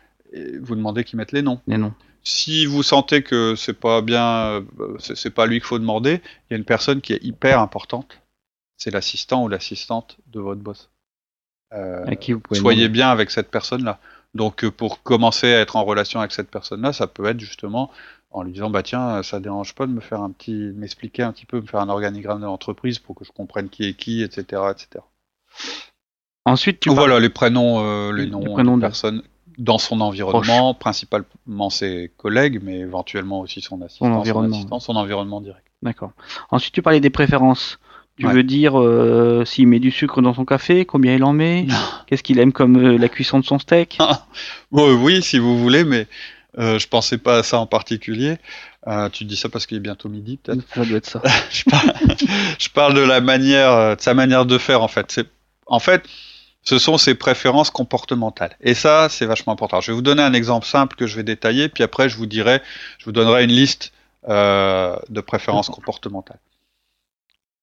vous 0.60 0.75
demandez 0.75 1.04
qu'il 1.04 1.16
mette 1.16 1.32
les 1.32 1.43
noms. 1.43 1.60
Les 1.66 1.78
noms. 1.78 1.94
Si 2.22 2.66
vous 2.66 2.82
sentez 2.82 3.22
que 3.22 3.54
c'est 3.54 3.78
pas 3.78 4.02
bien, 4.02 4.25
euh, 4.25 4.62
c'est 4.98 5.31
pas 5.31 5.46
lui 5.46 5.56
qu'il 5.56 5.66
faut 5.66 5.78
demander, 5.78 6.20
il 6.50 6.52
y 6.52 6.54
a 6.54 6.56
une 6.56 6.64
personne 6.64 7.00
qui 7.00 7.12
est 7.12 7.22
hyper 7.22 7.60
importante. 7.60 8.20
C'est 8.76 8.90
l'assistant 8.90 9.44
ou 9.44 9.49
l'assistante 9.49 10.19
de 10.26 10.40
votre 10.40 10.60
boss. 10.60 10.90
Euh, 11.72 12.04
qui 12.16 12.32
vous 12.32 12.42
soyez 12.52 12.88
bien 12.88 13.10
avec 13.10 13.31
cette 13.31 13.50
personne-là. 13.50 14.00
Donc, 14.34 14.69
pour 14.69 15.02
commencer 15.02 15.54
à 15.54 15.60
être 15.60 15.76
en 15.76 15.84
relation 15.84 16.20
avec 16.20 16.32
cette 16.32 16.50
personne-là, 16.50 16.92
ça 16.92 17.06
peut 17.06 17.26
être 17.26 17.40
justement 17.40 17.90
en 18.31 18.43
lui 18.43 18.52
disant 18.52 18.70
bah 18.70 18.82
tiens 18.82 19.23
ça 19.23 19.40
dérange 19.40 19.75
pas 19.75 19.87
de 19.87 19.93
me 19.93 20.00
faire 20.00 20.20
un 20.20 20.31
petit 20.31 20.73
m'expliquer 20.75 21.23
un 21.23 21.33
petit 21.33 21.47
peu 21.47 21.61
me 21.61 21.66
faire 21.66 21.80
un 21.80 21.88
organigramme 21.88 22.40
de 22.40 22.47
l'entreprise 22.47 22.99
pour 22.99 23.14
que 23.14 23.25
je 23.25 23.33
comprenne 23.33 23.68
qui 23.68 23.85
est 23.85 23.95
qui 23.95 24.23
etc 24.23 24.62
etc 24.71 25.04
ensuite 26.45 26.80
tu 26.80 26.90
voilà 26.90 27.21
les 27.21 27.30
prénoms 27.30 27.80
euh, 27.80 28.12
les, 28.12 28.26
noms 28.26 28.40
de 28.40 28.80
personnes 28.80 29.23
dans 29.59 29.78
son 29.78 30.00
environnement 30.00 30.75
principalement 30.75 31.71
ses 31.71 32.12
collègues 32.16 32.61
mais 32.62 32.80
éventuellement 32.80 33.40
aussi 33.40 33.61
son 33.61 33.80
assistant 33.83 34.06
son 34.06 34.12
environnement, 34.12 34.80
son, 34.80 34.97
environnement 34.97 35.40
direct. 35.40 35.66
D'accord. 35.83 36.12
Ensuite 36.50 36.75
tu 36.75 36.83
parlais 36.83 37.00
des 37.00 37.11
préférences. 37.11 37.78
Tu 38.18 38.26
veux 38.26 38.42
dire 38.42 38.80
euh, 38.80 39.45
s'il 39.45 39.68
met 39.68 39.78
du 39.78 39.90
sucre 39.90 40.23
dans 40.23 40.33
son 40.33 40.47
café, 40.47 40.87
combien 40.87 41.14
il 41.14 41.23
en 41.23 41.35
met? 41.35 41.66
Qu'est-ce 42.06 42.23
qu'il 42.23 42.38
aime 42.38 42.52
comme 42.52 42.76
euh, 42.76 42.97
la 42.97 43.11
cuisson 43.11 43.38
de 43.40 43.45
son 43.45 43.59
steak? 43.59 43.99
Oui, 44.73 45.23
si 45.23 45.38
vous 45.38 45.59
voulez, 45.59 45.85
mais 45.85 46.06
euh, 46.58 46.78
je 46.78 46.88
pensais 46.88 47.18
pas 47.18 47.38
à 47.38 47.42
ça 47.42 47.58
en 47.58 47.66
particulier. 47.66 48.38
Euh, 48.86 49.08
tu 49.08 49.25
dis 49.25 49.36
ça 49.36 49.48
parce 49.48 49.66
qu'il 49.66 49.76
est 49.76 49.80
bientôt 49.80 50.08
midi, 50.08 50.36
peut-être 50.36 50.62
Ça 50.75 50.84
doit 50.84 50.98
être 50.98 51.06
ça. 51.06 51.20
je, 51.50 52.68
parle, 52.70 52.94
de 52.94 53.00
la 53.00 53.20
manière, 53.20 53.72
euh, 53.72 53.94
de 53.96 54.00
sa 54.00 54.14
manière 54.14 54.46
de 54.46 54.58
faire, 54.58 54.82
en 54.82 54.88
fait. 54.88 55.20
En 55.66 55.80
fait, 55.80 56.04
ce 56.66 56.78
sont 56.78 56.98
ses 56.98 57.14
préférences 57.14 57.70
comportementales. 57.70 58.56
Et 58.60 58.75
ça, 58.75 59.08
c'est 59.08 59.26
vachement 59.26 59.52
important. 59.52 59.80
Je 59.80 59.92
vais 59.92 59.94
vous 59.94 60.02
donner 60.02 60.22
un 60.22 60.32
exemple 60.32 60.66
simple 60.66 60.96
que 60.96 61.06
je 61.06 61.16
vais 61.16 61.22
détailler, 61.22 61.68
puis 61.68 61.84
après, 61.84 62.08
je 62.08 62.16
vous 62.16 62.26
dirai, 62.26 62.60
je 62.98 63.04
vous 63.04 63.12
donnerai 63.12 63.44
une 63.44 63.52
liste 63.52 63.92
euh, 64.28 64.96
de 65.08 65.20
préférences 65.20 65.68
comportementales. 65.68 66.40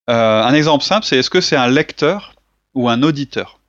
Euh, 0.10 0.44
un 0.44 0.54
exemple 0.54 0.84
simple, 0.84 1.06
c'est 1.06 1.18
est-ce 1.18 1.30
que 1.30 1.42
c'est 1.42 1.56
un 1.56 1.68
lecteur 1.68 2.34
ou 2.74 2.90
un 2.90 3.04
auditeur? 3.04 3.60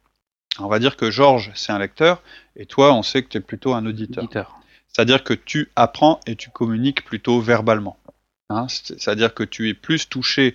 On 0.60 0.68
va 0.68 0.78
dire 0.78 0.96
que 0.96 1.10
Georges, 1.10 1.50
c'est 1.54 1.72
un 1.72 1.78
lecteur, 1.80 2.22
et 2.54 2.66
toi, 2.66 2.92
on 2.94 3.02
sait 3.02 3.22
que 3.22 3.28
tu 3.28 3.38
es 3.38 3.40
plutôt 3.40 3.74
un 3.74 3.86
auditeur. 3.86 4.22
auditeur. 4.22 4.60
C'est-à-dire 4.94 5.24
que 5.24 5.34
tu 5.34 5.70
apprends 5.76 6.20
et 6.26 6.36
tu 6.36 6.50
communiques 6.50 7.04
plutôt 7.04 7.40
verbalement. 7.40 7.98
Hein. 8.50 8.66
C'est-à-dire 8.68 9.34
que 9.34 9.42
tu 9.42 9.68
es 9.68 9.74
plus 9.74 10.08
touché 10.08 10.54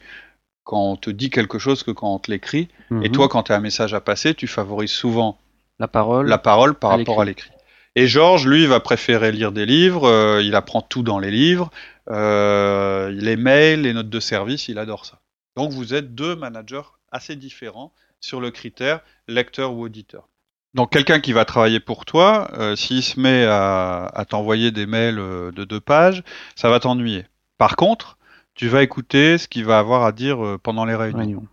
quand 0.63 0.91
on 0.91 0.95
te 0.95 1.09
dit 1.09 1.29
quelque 1.29 1.59
chose 1.59 1.83
que 1.83 1.91
quand 1.91 2.13
on 2.13 2.19
te 2.19 2.31
l'écrit. 2.31 2.69
Et 2.91 3.09
mhm. 3.09 3.11
toi, 3.11 3.27
quand 3.27 3.43
tu 3.43 3.51
as 3.51 3.55
un 3.55 3.59
message 3.59 3.93
à 3.93 4.01
passer, 4.01 4.35
tu 4.35 4.47
favorises 4.47 4.91
souvent 4.91 5.37
la 5.79 5.87
parole, 5.87 6.27
la 6.27 6.37
parole 6.37 6.75
par 6.75 6.91
rapport 6.91 7.21
à 7.21 7.25
l'écrit. 7.25 7.51
Et 7.95 8.07
Georges, 8.07 8.45
lui, 8.45 8.65
va 8.65 8.79
préférer 8.79 9.31
lire 9.31 9.51
des 9.51 9.65
livres, 9.65 10.05
euh, 10.05 10.43
il 10.43 10.55
apprend 10.55 10.81
tout 10.81 11.01
dans 11.01 11.19
les 11.19 11.31
livres, 11.31 11.71
euh, 12.09 13.09
les 13.09 13.35
mails, 13.35 13.81
les 13.81 13.93
notes 13.93 14.09
de 14.09 14.19
service, 14.19 14.67
il 14.67 14.77
adore 14.77 15.05
ça. 15.05 15.19
Donc 15.57 15.71
vous 15.71 15.93
êtes 15.93 16.13
deux 16.15 16.35
managers 16.35 16.87
assez 17.11 17.35
différents 17.35 17.91
sur 18.21 18.39
le 18.39 18.51
critère 18.51 19.01
lecteur 19.27 19.73
ou 19.73 19.83
auditeur. 19.83 20.29
Donc 20.73 20.91
quelqu'un 20.91 21.19
qui 21.19 21.33
va 21.33 21.45
travailler 21.45 21.79
pour 21.79 22.05
toi, 22.05 22.49
euh, 22.57 22.75
s'il 22.75 23.01
se 23.01 23.19
met 23.19 23.45
à, 23.45 24.05
à 24.13 24.25
t'envoyer 24.25 24.71
des 24.71 24.85
mails 24.85 25.19
euh, 25.19 25.51
de 25.51 25.63
deux 25.63 25.79
pages, 25.79 26.23
ça 26.55 26.69
va 26.69 26.79
t'ennuyer. 26.79 27.25
Par 27.57 27.75
contre, 27.75 28.17
tu 28.53 28.67
vas 28.67 28.83
écouter 28.83 29.37
ce 29.37 29.47
qu'il 29.47 29.65
va 29.65 29.79
avoir 29.79 30.03
à 30.03 30.11
dire 30.11 30.43
euh, 30.43 30.57
pendant 30.61 30.85
les 30.85 30.95
réunions. 30.95 31.17
Réunion. 31.17 31.47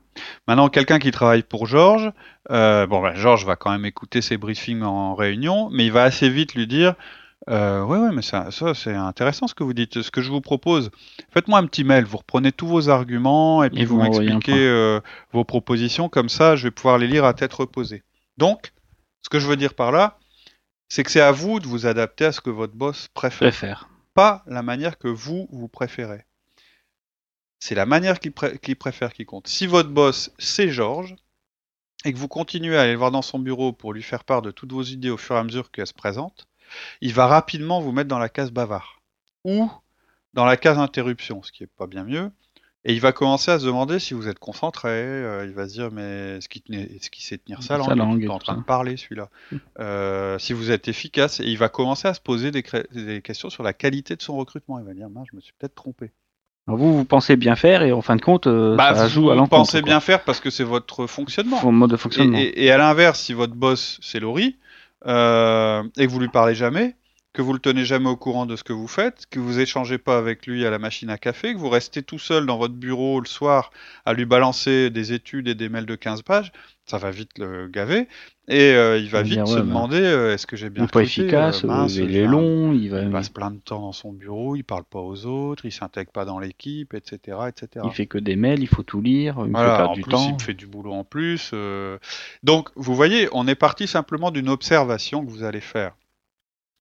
Maintenant, 0.48 0.68
quelqu'un 0.68 0.98
qui 0.98 1.10
travaille 1.10 1.42
pour 1.42 1.66
Georges, 1.66 2.10
euh, 2.50 2.86
bon, 2.86 3.02
ben, 3.02 3.14
Georges 3.14 3.44
va 3.44 3.56
quand 3.56 3.70
même 3.70 3.84
écouter 3.84 4.22
ses 4.22 4.36
briefings 4.36 4.82
en 4.82 5.14
réunion, 5.14 5.68
mais 5.70 5.86
il 5.86 5.92
va 5.92 6.04
assez 6.04 6.28
vite 6.28 6.54
lui 6.54 6.66
dire, 6.66 6.94
euh, 7.50 7.84
ouais, 7.84 7.98
ouais, 7.98 8.12
mais 8.12 8.22
ça, 8.22 8.50
ça 8.50 8.74
c'est 8.74 8.94
intéressant 8.94 9.46
ce 9.46 9.54
que 9.54 9.62
vous 9.62 9.74
dites. 9.74 10.02
Ce 10.02 10.10
que 10.10 10.22
je 10.22 10.30
vous 10.30 10.40
propose, 10.40 10.90
faites-moi 11.32 11.58
un 11.58 11.66
petit 11.66 11.84
mail, 11.84 12.04
vous 12.04 12.16
reprenez 12.18 12.50
tous 12.50 12.66
vos 12.66 12.88
arguments 12.88 13.62
et 13.62 13.70
puis 13.70 13.82
Et 13.82 13.84
vous 13.84 14.00
m'expliquez 14.00 14.66
euh, 14.66 15.00
vos 15.32 15.44
propositions, 15.44 16.08
comme 16.08 16.28
ça, 16.28 16.56
je 16.56 16.64
vais 16.64 16.70
pouvoir 16.70 16.98
les 16.98 17.06
lire 17.06 17.24
à 17.24 17.34
tête 17.34 17.52
reposée. 17.52 18.02
Donc, 18.38 18.72
ce 19.26 19.28
que 19.28 19.40
je 19.40 19.48
veux 19.48 19.56
dire 19.56 19.74
par 19.74 19.90
là, 19.90 20.20
c'est 20.88 21.02
que 21.02 21.10
c'est 21.10 21.20
à 21.20 21.32
vous 21.32 21.58
de 21.58 21.66
vous 21.66 21.84
adapter 21.86 22.26
à 22.26 22.30
ce 22.32 22.40
que 22.40 22.48
votre 22.48 22.74
boss 22.74 23.08
préfère 23.08 23.48
Préfère. 23.50 23.88
pas 24.14 24.44
la 24.46 24.62
manière 24.62 24.98
que 24.98 25.08
vous, 25.08 25.48
vous 25.50 25.66
préférez. 25.66 26.24
C'est 27.58 27.74
la 27.74 27.86
manière 27.86 28.20
qu'il 28.20 28.30
pré- 28.30 28.56
qu'il 28.60 28.76
préfère 28.76 29.12
qui 29.12 29.24
compte. 29.24 29.48
Si 29.48 29.66
votre 29.66 29.88
boss, 29.88 30.30
c'est 30.38 30.68
Georges, 30.68 31.16
et 32.04 32.12
que 32.12 32.18
vous 32.18 32.28
continuez 32.28 32.76
à 32.76 32.82
aller 32.82 32.92
le 32.92 32.98
voir 32.98 33.10
dans 33.10 33.20
son 33.22 33.40
bureau 33.40 33.72
pour 33.72 33.92
lui 33.92 34.04
faire 34.04 34.22
part 34.22 34.42
de 34.42 34.52
toutes 34.52 34.70
vos 34.70 34.84
idées 34.84 35.10
au 35.10 35.16
fur 35.16 35.34
et 35.34 35.38
à 35.40 35.42
mesure 35.42 35.72
qu'elles 35.72 35.88
se 35.88 35.92
présentent, 35.92 36.46
il 37.00 37.12
va 37.12 37.26
rapidement 37.26 37.80
vous 37.80 37.90
mettre 37.90 38.08
dans 38.08 38.20
la 38.20 38.28
case 38.28 38.52
bavard. 38.52 39.00
Ou 39.42 39.68
dans 40.34 40.44
la 40.44 40.56
case 40.56 40.78
interruption, 40.78 41.42
ce 41.42 41.50
qui 41.50 41.64
est 41.64 41.66
pas 41.66 41.88
bien 41.88 42.04
mieux. 42.04 42.30
Et 42.88 42.92
il 42.94 43.00
va 43.00 43.10
commencer 43.10 43.50
à 43.50 43.58
se 43.58 43.66
demander 43.66 43.98
si 43.98 44.14
vous 44.14 44.28
êtes 44.28 44.38
concentré. 44.38 44.88
euh, 44.90 45.44
il 45.44 45.52
va 45.52 45.68
se 45.68 45.72
dire, 45.74 45.90
mais 45.90 46.36
est-ce 46.36 46.48
qu'il 46.48 46.62
est-ce 46.72 47.10
qu'il 47.10 47.24
sait 47.24 47.36
tenir 47.36 47.60
sa 47.62 47.78
langue, 47.78 47.88
Sa 47.88 47.94
Il 47.94 47.98
est 47.98 48.04
langue 48.04 48.30
en 48.30 48.38
train 48.38 48.56
de 48.56 48.62
parler, 48.62 48.96
celui-là. 48.96 49.28
Euh, 49.80 50.38
si 50.38 50.52
vous 50.52 50.70
êtes 50.70 50.86
efficace. 50.86 51.40
Et 51.40 51.44
il 51.46 51.58
va 51.58 51.68
commencer 51.68 52.06
à 52.06 52.14
se 52.14 52.20
poser 52.20 52.52
des, 52.52 52.62
des 52.94 53.22
questions 53.22 53.50
sur 53.50 53.64
la 53.64 53.72
qualité 53.72 54.14
de 54.14 54.22
son 54.22 54.36
recrutement. 54.36 54.78
Il 54.78 54.84
va 54.84 54.94
dire, 54.94 55.08
je 55.30 55.34
me 55.36 55.40
suis 55.40 55.52
peut-être 55.58 55.74
trompé. 55.74 56.12
Alors 56.68 56.78
vous, 56.78 56.96
vous 56.96 57.04
pensez 57.04 57.36
bien 57.36 57.54
faire 57.56 57.82
et 57.82 57.90
en 57.92 58.02
fin 58.02 58.14
de 58.16 58.22
compte, 58.22 58.46
euh, 58.46 58.76
Bah, 58.76 58.94
ça 58.94 59.04
vous 59.04 59.10
joue 59.10 59.30
à 59.30 59.34
l'encontre. 59.34 59.50
pensez 59.56 59.80
quoi. 59.80 59.86
bien 59.90 60.00
faire 60.00 60.22
parce 60.24 60.38
que 60.40 60.50
c'est 60.50 60.64
votre 60.64 61.06
fonctionnement. 61.08 61.56
Faut- 61.58 61.70
mode 61.72 61.90
de 61.90 61.94
Et, 61.94 61.98
fonctionnement. 61.98 62.38
et- 62.38 62.52
et 62.56 62.70
à 62.70 62.78
l'inverse, 62.78 63.20
si 63.20 63.32
votre 63.32 63.54
boss 63.54 63.98
c'est 64.02 64.20
Laurie 64.20 64.56
et 65.04 65.08
que 65.08 66.08
vous 66.08 66.18
lui 66.20 66.28
parlez 66.28 66.54
jamais, 66.54 66.94
que 67.36 67.42
vous 67.42 67.52
le 67.52 67.58
tenez 67.58 67.84
jamais 67.84 68.08
au 68.08 68.16
courant 68.16 68.46
de 68.46 68.56
ce 68.56 68.64
que 68.64 68.72
vous 68.72 68.88
faites, 68.88 69.26
que 69.30 69.38
vous 69.38 69.60
échangez 69.60 69.98
pas 69.98 70.16
avec 70.16 70.46
lui 70.46 70.64
à 70.64 70.70
la 70.70 70.78
machine 70.78 71.10
à 71.10 71.18
café, 71.18 71.52
que 71.52 71.58
vous 71.58 71.68
restez 71.68 72.02
tout 72.02 72.18
seul 72.18 72.46
dans 72.46 72.56
votre 72.56 72.74
bureau 72.74 73.20
le 73.20 73.26
soir 73.26 73.70
à 74.06 74.14
lui 74.14 74.24
balancer 74.24 74.88
des 74.88 75.12
études 75.12 75.46
et 75.46 75.54
des 75.54 75.68
mails 75.68 75.84
de 75.84 75.96
15 75.96 76.22
pages, 76.22 76.50
ça 76.86 76.96
va 76.98 77.10
vite 77.10 77.38
le 77.38 77.68
gaver 77.68 78.08
et 78.48 78.72
euh, 78.72 78.96
il 78.96 79.10
va 79.10 79.22
vite 79.22 79.46
se 79.46 79.54
ouais, 79.54 79.60
demander 79.60 80.00
euh, 80.00 80.32
est-ce 80.32 80.46
que 80.46 80.56
j'ai 80.56 80.70
bien 80.70 80.86
pas 80.86 81.02
efficace, 81.02 81.64
Euh, 81.64 81.68
mince, 81.68 81.96
il 81.96 82.16
est 82.16 82.26
long, 82.26 82.72
il 82.72 82.88
va, 82.88 83.02
il 83.02 83.10
passe 83.10 83.28
plein 83.28 83.50
de 83.50 83.58
temps 83.58 83.80
dans 83.80 83.92
son 83.92 84.12
bureau, 84.12 84.56
il 84.56 84.62
parle 84.62 84.84
pas 84.84 85.00
aux 85.00 85.26
autres, 85.26 85.66
il 85.66 85.72
s'intègre 85.72 86.12
pas 86.12 86.24
dans 86.24 86.38
l'équipe, 86.38 86.94
etc., 86.94 87.38
etc. 87.48 87.84
il 87.84 87.92
fait 87.92 88.06
que 88.06 88.18
des 88.18 88.36
mails, 88.36 88.60
il 88.62 88.68
faut 88.68 88.82
tout 88.84 89.02
lire, 89.02 89.36
il 89.44 89.50
Voilà, 89.50 89.76
perdre 89.76 89.90
en 89.90 89.94
du 89.94 90.00
plus, 90.02 90.10
temps. 90.12 90.36
il 90.38 90.42
fait 90.42 90.54
du 90.54 90.66
boulot 90.66 90.92
en 90.92 91.04
plus. 91.04 91.50
euh. 91.52 91.98
Donc, 92.44 92.70
vous 92.76 92.94
voyez, 92.94 93.28
on 93.32 93.46
est 93.46 93.54
parti 93.56 93.86
simplement 93.86 94.30
d'une 94.30 94.48
observation 94.48 95.24
que 95.24 95.30
vous 95.30 95.42
allez 95.42 95.60
faire. 95.60 95.92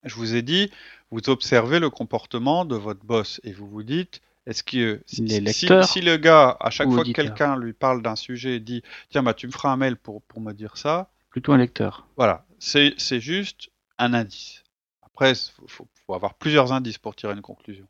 Je 0.06 0.14
vous 0.14 0.34
ai 0.34 0.42
dit, 0.42 0.70
vous 1.10 1.28
observez 1.28 1.78
le 1.78 1.90
comportement 1.90 2.64
de 2.64 2.76
votre 2.76 3.04
boss 3.04 3.40
et 3.44 3.52
vous 3.52 3.68
vous 3.68 3.82
dites, 3.82 4.20
est-ce 4.46 4.62
que 4.62 5.02
si, 5.06 5.26
le 5.26 6.16
gars, 6.16 6.56
à 6.60 6.70
chaque 6.70 6.86
fois 6.86 6.96
que 6.96 7.00
auditeurs 7.02 7.24
quelqu'un 7.26 7.56
lui 7.58 7.72
parle 7.72 8.02
d'un 8.02 8.16
sujet, 8.16 8.60
dit, 8.60 8.82
tiens, 9.10 9.22
bah, 9.22 9.34
tu 9.34 9.46
me 9.46 9.52
feras 9.52 9.70
un 9.70 9.76
mail 9.76 9.96
pour, 9.96 10.22
pour 10.22 10.40
me 10.40 10.52
dire 10.52 10.76
ça, 10.76 11.10
Plutôt 11.30 11.52
un 11.52 11.58
lecteur. 11.58 12.06
voilà, 12.16 12.46
c'est 12.58 13.20
juste 13.20 13.70
un 13.98 14.14
indice. 14.14 14.62
Après, 15.02 15.32
il 15.32 15.50
faut, 15.68 15.86
faut- 16.06 16.14
avoir 16.14 16.34
plusieurs 16.34 16.72
indices 16.72 16.98
pour 16.98 17.16
tirer 17.16 17.32
une 17.34 17.42
conclusion. 17.42 17.86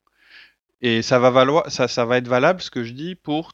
Et 0.80 1.02
ça 1.02 1.18
va, 1.18 1.30
valoir, 1.30 1.70
ça, 1.70 1.88
ça 1.88 2.04
va 2.06 2.16
être 2.18 2.28
valable, 2.28 2.61
ce 2.62 2.70
que 2.70 2.82
je 2.85 2.92
dis, 2.92 3.14
pour 3.14 3.52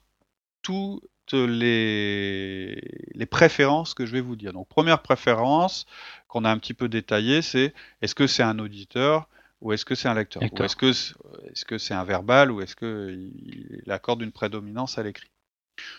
toutes 0.62 1.02
les, 1.32 2.80
les 3.14 3.26
préférences 3.26 3.94
que 3.94 4.06
je 4.06 4.12
vais 4.12 4.20
vous 4.20 4.36
dire. 4.36 4.52
Donc, 4.52 4.68
première 4.68 5.02
préférence 5.02 5.86
qu'on 6.28 6.44
a 6.44 6.50
un 6.50 6.58
petit 6.58 6.74
peu 6.74 6.88
détaillée, 6.88 7.42
c'est 7.42 7.74
est-ce 8.00 8.14
que 8.14 8.26
c'est 8.26 8.42
un 8.42 8.58
auditeur 8.58 9.28
ou 9.60 9.72
est-ce 9.72 9.84
que 9.84 9.94
c'est 9.94 10.08
un 10.08 10.14
lecteur, 10.14 10.42
Lecteur. 10.42 10.60
Ou 10.60 10.64
est-ce 10.64 10.76
que 10.76 10.92
c'est 10.92 11.14
est 11.46 11.64
-ce 11.64 11.78
c'est 11.78 11.94
un 11.94 12.04
verbal 12.04 12.50
ou 12.50 12.60
est-ce 12.62 12.74
qu'il 12.74 13.84
accorde 13.88 14.22
une 14.22 14.32
prédominance 14.32 14.98
à 14.98 15.02
l'écrit? 15.02 15.30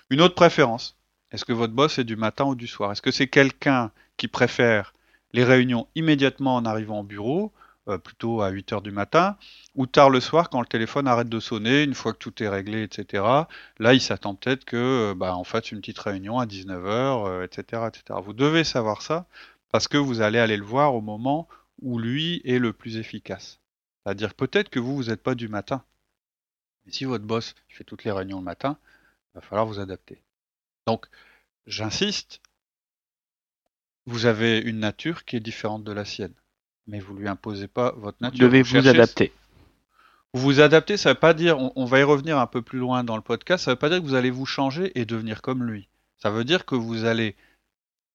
Une 0.10 0.22
autre 0.22 0.36
préférence, 0.36 0.98
est-ce 1.32 1.46
que 1.46 1.54
votre 1.54 1.74
boss 1.74 1.98
est 1.98 2.04
du 2.04 2.16
matin 2.16 2.46
ou 2.46 2.56
du 2.56 2.68
soir? 2.68 2.92
Est-ce 2.92 3.02
que 3.02 3.12
c'est 3.12 3.28
quelqu'un 3.28 3.92
qui 4.18 4.28
préfère 4.28 4.94
les 5.32 5.44
réunions 5.44 5.88
immédiatement 5.96 6.56
en 6.56 6.66
arrivant 6.66 7.00
au 7.00 7.04
bureau, 7.04 7.52
euh, 7.90 7.98
plutôt 7.98 8.42
à 8.42 8.50
8 8.50 8.74
heures 8.74 8.82
du 8.82 8.92
matin, 8.92 9.38
ou 9.76 9.86
tard 9.88 10.10
le 10.10 10.20
soir 10.20 10.50
quand 10.50 10.62
le 10.62 10.68
téléphone 10.68 11.08
arrête 11.08 11.30
de 11.30 11.40
sonner, 11.40 11.84
une 11.84 11.94
fois 11.94 12.14
que 12.14 12.18
tout 12.18 12.42
est 12.42 12.48
réglé, 12.48 12.84
etc. 12.84 13.24
Là, 13.80 13.94
il 13.94 14.02
s'attend 14.02 14.36
peut-être 14.36 14.66
que, 14.66 15.12
euh, 15.12 15.16
bah, 15.16 15.38
on 15.38 15.44
fasse 15.44 15.72
une 15.72 15.80
petite 15.80 16.00
réunion 16.00 16.40
à 16.40 16.46
19h, 16.46 17.44
etc., 17.44 17.84
etc. 17.88 18.20
Vous 18.24 18.34
devez 18.34 18.64
savoir 18.64 19.02
ça 19.02 19.28
parce 19.72 19.88
que 19.88 19.98
vous 19.98 20.22
allez 20.22 20.40
aller 20.40 20.58
le 20.58 20.64
voir 20.64 20.96
au 20.96 21.02
moment 21.02 21.48
où 21.82 22.00
lui 22.00 22.42
est 22.46 22.60
le 22.60 22.74
plus 22.74 22.98
efficace. 22.98 23.60
C'est-à-dire 24.04 24.34
peut-être 24.36 24.70
que 24.70 24.80
vous, 24.80 24.96
vous 24.96 25.04
n'êtes 25.06 25.24
pas 25.24 25.36
du 25.36 25.48
matin. 25.48 25.84
Mais 26.86 26.92
si 26.92 27.06
votre 27.06 27.26
boss 27.26 27.56
fait 27.70 27.84
toutes 27.84 28.04
les 28.04 28.12
réunions 28.12 28.40
le 28.40 28.44
matin, 28.44 28.78
il 29.34 29.40
va 29.40 29.42
falloir 29.42 29.66
vous 29.66 29.80
adapter. 29.80 30.22
Donc, 30.86 31.08
j'insiste, 31.66 32.42
vous 34.06 34.26
avez 34.26 34.60
une 34.60 34.80
nature 34.80 35.26
qui 35.26 35.38
est 35.38 35.40
différente 35.40 35.84
de 35.84 35.92
la 35.92 36.06
sienne. 36.06 36.34
Mais 36.88 37.00
vous 37.00 37.16
lui 37.16 37.28
imposez 37.28 37.68
pas 37.68 37.94
votre 37.98 38.18
Vous 38.20 38.26
nature. 38.26 38.40
devez 38.46 38.62
vous 38.62 38.68
cherchez- 38.70 38.90
adapter. 38.90 39.34
Vous 40.34 40.42
vous 40.42 40.60
adapter, 40.62 40.98
ça 40.98 41.10
veut 41.14 41.20
pas 41.20 41.34
dire, 41.36 41.60
on, 41.60 41.72
on 41.76 41.86
va 41.86 42.00
y 42.00 42.04
revenir 42.04 42.40
un 42.40 42.48
peu 42.48 42.62
plus 42.64 42.80
loin 42.80 43.04
dans 43.04 43.16
le 43.16 43.22
podcast, 43.22 43.66
ça 43.66 43.72
veut 43.72 43.78
pas 43.78 43.90
dire 43.90 44.00
que 44.00 44.06
vous 44.06 44.16
allez 44.16 44.32
vous 44.32 44.46
changer 44.48 44.92
et 45.00 45.06
devenir 45.06 45.42
comme 45.44 45.64
lui. 45.64 45.88
Ça 46.18 46.32
veut 46.32 46.44
dire 46.44 46.66
que 46.66 46.74
vous 46.76 47.06
allez, 47.06 47.36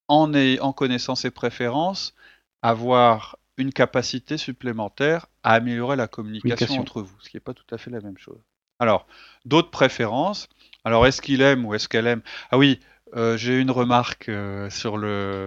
en, 0.08 0.28
connaissant 0.72 1.14
ses 1.14 1.30
préférences, 1.30 2.14
avoir 2.62 3.38
une 3.56 3.72
capacité 3.72 4.36
supplémentaire 4.36 5.26
à 5.44 5.52
améliorer 5.54 5.94
la 5.96 6.08
communication, 6.08 6.66
Communication. 6.66 6.80
entre 6.82 7.02
vous, 7.02 7.16
ce 7.20 7.28
qui 7.30 7.36
n'est 7.36 7.40
pas 7.40 7.54
tout 7.54 7.64
à 7.72 7.78
fait 7.78 7.90
la 7.90 8.00
même 8.00 8.18
chose. 8.18 8.40
Alors, 8.80 9.06
d'autres 9.44 9.70
préférences. 9.70 10.48
Alors, 10.84 11.06
est-ce 11.06 11.20
qu'il 11.22 11.40
aime 11.42 11.64
ou 11.66 11.74
est-ce 11.74 11.88
qu'elle 11.88 12.06
aime? 12.06 12.22
Ah 12.50 12.58
oui, 12.58 12.80
euh, 13.16 13.36
j'ai 13.36 13.58
une 13.60 13.70
remarque 13.70 14.28
euh, 14.28 14.70
sur, 14.70 14.96
le, 14.96 15.46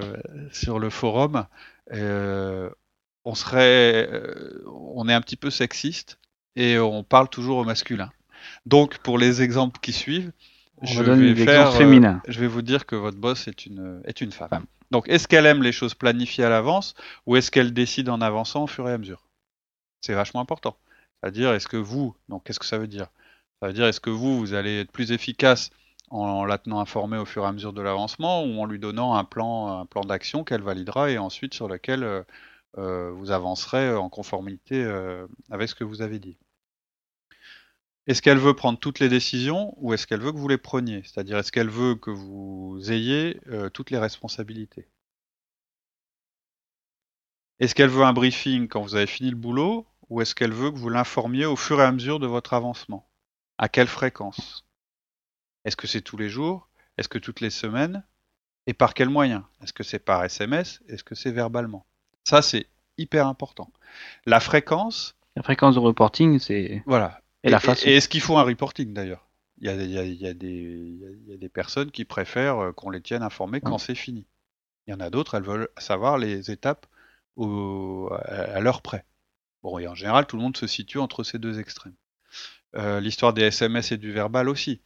sur 0.52 0.80
le 0.80 0.90
forum. 0.90 1.46
Euh, 1.94 2.70
on 3.26 3.36
serait, 3.36 4.08
euh, 4.12 4.64
on 4.68 5.08
est 5.08 5.14
un 5.14 5.22
petit 5.22 5.36
peu 5.36 5.50
sexiste 5.50 6.20
et 6.56 6.80
on 6.80 7.04
parle 7.04 7.30
toujours 7.30 7.58
au 7.58 7.64
masculin. 7.64 8.12
Donc, 8.66 8.98
pour 9.00 9.18
les 9.18 9.42
exemples 9.42 9.80
qui 9.80 9.94
suivent, 9.94 10.32
On 10.82 10.86
je 10.86 11.04
donne 11.04 11.22
vais 11.22 11.34
des 11.34 11.46
faire, 11.46 11.68
exemples 11.68 12.06
euh, 12.06 12.16
je 12.28 12.40
vais 12.40 12.48
vous 12.48 12.62
dire 12.62 12.86
que 12.86 12.96
votre 12.96 13.18
boss 13.18 13.48
est 13.48 13.66
une, 13.66 14.02
est 14.06 14.22
une 14.22 14.32
femme. 14.32 14.50
Femme. 14.50 14.66
Donc, 14.90 15.08
est-ce 15.08 15.28
qu'elle 15.28 15.46
aime 15.46 15.64
les 15.64 15.72
choses 15.72 15.94
planifiées 15.94 16.44
à 16.44 16.50
l'avance 16.50 16.96
ou 17.26 17.36
est-ce 17.38 17.52
qu'elle 17.52 17.74
décide 17.74 18.10
en 18.10 18.20
avançant 18.20 18.64
au 18.64 18.68
fur 18.68 18.90
et 18.90 18.94
à 18.94 18.98
mesure? 18.98 19.24
C'est 20.02 20.14
vachement 20.14 20.42
important. 20.42 20.76
C'est-à-dire, 21.22 21.54
est-ce 21.54 21.68
que 21.68 21.78
vous, 21.78 22.16
donc 22.30 22.44
qu'est-ce 22.44 22.60
que 22.60 22.66
ça 22.66 22.80
veut 22.80 22.88
dire? 22.88 23.08
Ça 23.62 23.68
veut 23.68 23.74
dire, 23.74 23.86
est-ce 23.86 24.00
que 24.00 24.10
vous, 24.10 24.40
vous 24.40 24.54
allez 24.54 24.82
être 24.82 24.92
plus 24.92 25.12
efficace 25.12 25.70
en 26.10 26.44
la 26.44 26.58
tenant 26.58 26.80
informée 26.80 27.18
au 27.18 27.26
fur 27.26 27.44
et 27.44 27.48
à 27.48 27.52
mesure 27.52 27.74
de 27.74 27.82
l'avancement 27.82 28.44
ou 28.44 28.60
en 28.60 28.66
lui 28.66 28.80
donnant 28.80 29.16
un 29.16 29.24
plan, 29.24 29.80
un 29.80 29.86
plan 29.86 30.02
d'action 30.02 30.44
qu'elle 30.44 30.62
validera 30.62 31.10
et 31.10 31.18
ensuite 31.18 31.54
sur 31.54 31.68
lequel 31.70 32.04
euh, 32.04 32.24
vous 32.78 33.32
avancerez 33.32 33.94
en 33.96 34.10
conformité 34.10 34.84
euh, 34.84 35.28
avec 35.50 35.70
ce 35.70 35.76
que 35.76 35.84
vous 35.84 36.02
avez 36.02 36.20
dit. 36.20 36.38
Est-ce 38.08 38.22
qu'elle 38.22 38.38
veut 38.38 38.56
prendre 38.56 38.80
toutes 38.80 39.00
les 39.00 39.10
décisions 39.10 39.74
ou 39.78 39.94
est-ce 39.94 40.06
qu'elle 40.08 40.22
veut 40.22 40.32
que 40.32 40.38
vous 40.38 40.48
les 40.48 40.58
preniez? 40.58 41.02
C'est-à-dire, 41.04 41.38
est-ce 41.38 41.52
qu'elle 41.52 41.70
veut 41.70 41.96
que 41.96 42.12
vous 42.12 42.80
ayez 42.92 43.40
euh, 43.48 43.70
toutes 43.70 43.92
les 43.92 43.98
responsabilités? 43.98 44.88
Est-ce 47.60 47.76
qu'elle 47.76 47.90
veut 47.90 48.04
un 48.04 48.14
briefing 48.14 48.68
quand 48.68 48.82
vous 48.82 48.96
avez 48.96 49.08
fini 49.08 49.30
le 49.30 49.36
boulot 49.36 49.88
ou 50.10 50.22
est-ce 50.22 50.36
qu'elle 50.36 50.52
veut 50.52 50.72
que 50.72 50.78
vous 50.78 50.90
l'informiez 50.90 51.46
au 51.46 51.56
fur 51.56 51.80
et 51.80 51.84
à 51.86 51.92
mesure 51.92 52.20
de 52.20 52.28
votre 52.28 52.54
avancement? 52.54 53.08
À 53.58 53.70
quelle 53.70 53.88
fréquence? 53.88 54.66
Est-ce 55.66 55.78
que 55.78 55.88
c'est 55.88 56.02
tous 56.02 56.18
les 56.18 56.30
jours? 56.30 56.70
Est-ce 56.98 57.08
que 57.10 57.20
toutes 57.20 57.40
les 57.40 57.52
semaines? 57.52 58.04
Et 58.68 58.74
par 58.74 58.94
quels 58.94 59.10
moyens? 59.10 59.44
Est-ce 59.62 59.74
que 59.74 59.84
c'est 59.84 60.00
par 60.00 60.24
SMS 60.24 60.82
Est-ce 60.88 61.04
que 61.04 61.16
c'est 61.16 61.32
verbalement? 61.32 61.86
Ça, 62.24 62.42
c'est 62.42 62.68
hyper 62.98 63.28
important. 63.28 63.72
La 64.26 64.40
fréquence, 64.40 65.16
La 65.36 65.44
fréquence 65.44 65.76
de 65.76 65.80
reporting, 65.80 66.40
c'est 66.40 66.84
voilà, 66.86 67.22
et 67.44 67.50
la 67.50 67.60
façon. 67.60 67.88
et 67.88 67.96
est-ce 67.96 68.10
qu'il 68.10 68.22
faut 68.22 68.38
un 68.38 68.44
reporting 68.44 68.94
d'ailleurs? 68.94 69.28
Il 69.60 69.66
y, 69.68 69.70
a, 69.70 69.76
il, 69.76 69.92
y 69.92 69.98
a, 70.00 70.04
il, 70.04 70.14
y 70.16 70.28
a 70.28 70.34
des, 70.34 70.48
il 70.50 70.98
y 70.98 71.06
a- 71.06 71.10
il 71.10 71.30
y 71.30 71.34
a 71.34 71.38
des 71.38 71.50
personnes 71.50 71.92
qui 71.92 72.04
préfèrent 72.06 72.58
euh, 72.60 72.72
qu'on 72.72 72.90
les 72.90 73.02
tienne 73.02 73.22
informés 73.24 73.62
quand 73.62 73.74
Ouais. 73.74 73.80
c'est 73.80 73.96
fini. 73.96 74.26
Il 74.88 74.92
y 74.92 74.94
en 74.94 75.00
a 75.00 75.10
d'autres, 75.12 75.36
elles 75.36 75.44
veulent 75.44 75.70
savoir 75.78 76.18
les 76.18 76.52
étapes 76.52 76.88
au, 77.36 78.10
à 78.12 78.60
l'heure 78.60 78.82
près. 78.82 79.06
Bon, 79.64 79.78
et 79.80 79.88
en 79.88 79.96
général, 79.96 80.26
tout 80.28 80.38
le 80.38 80.42
monde 80.44 80.58
se 80.58 80.68
situe 80.68 80.98
entre 81.00 81.24
ces 81.24 81.40
deux 81.40 81.60
extrêmes. 81.60 81.96
Euh, 82.76 83.00
L'histoire 83.00 83.34
des 83.34 83.44
SMS 83.44 83.92
et 83.92 83.98
du 83.98 84.12
verbal 84.12 84.50
aussi. 84.50 84.82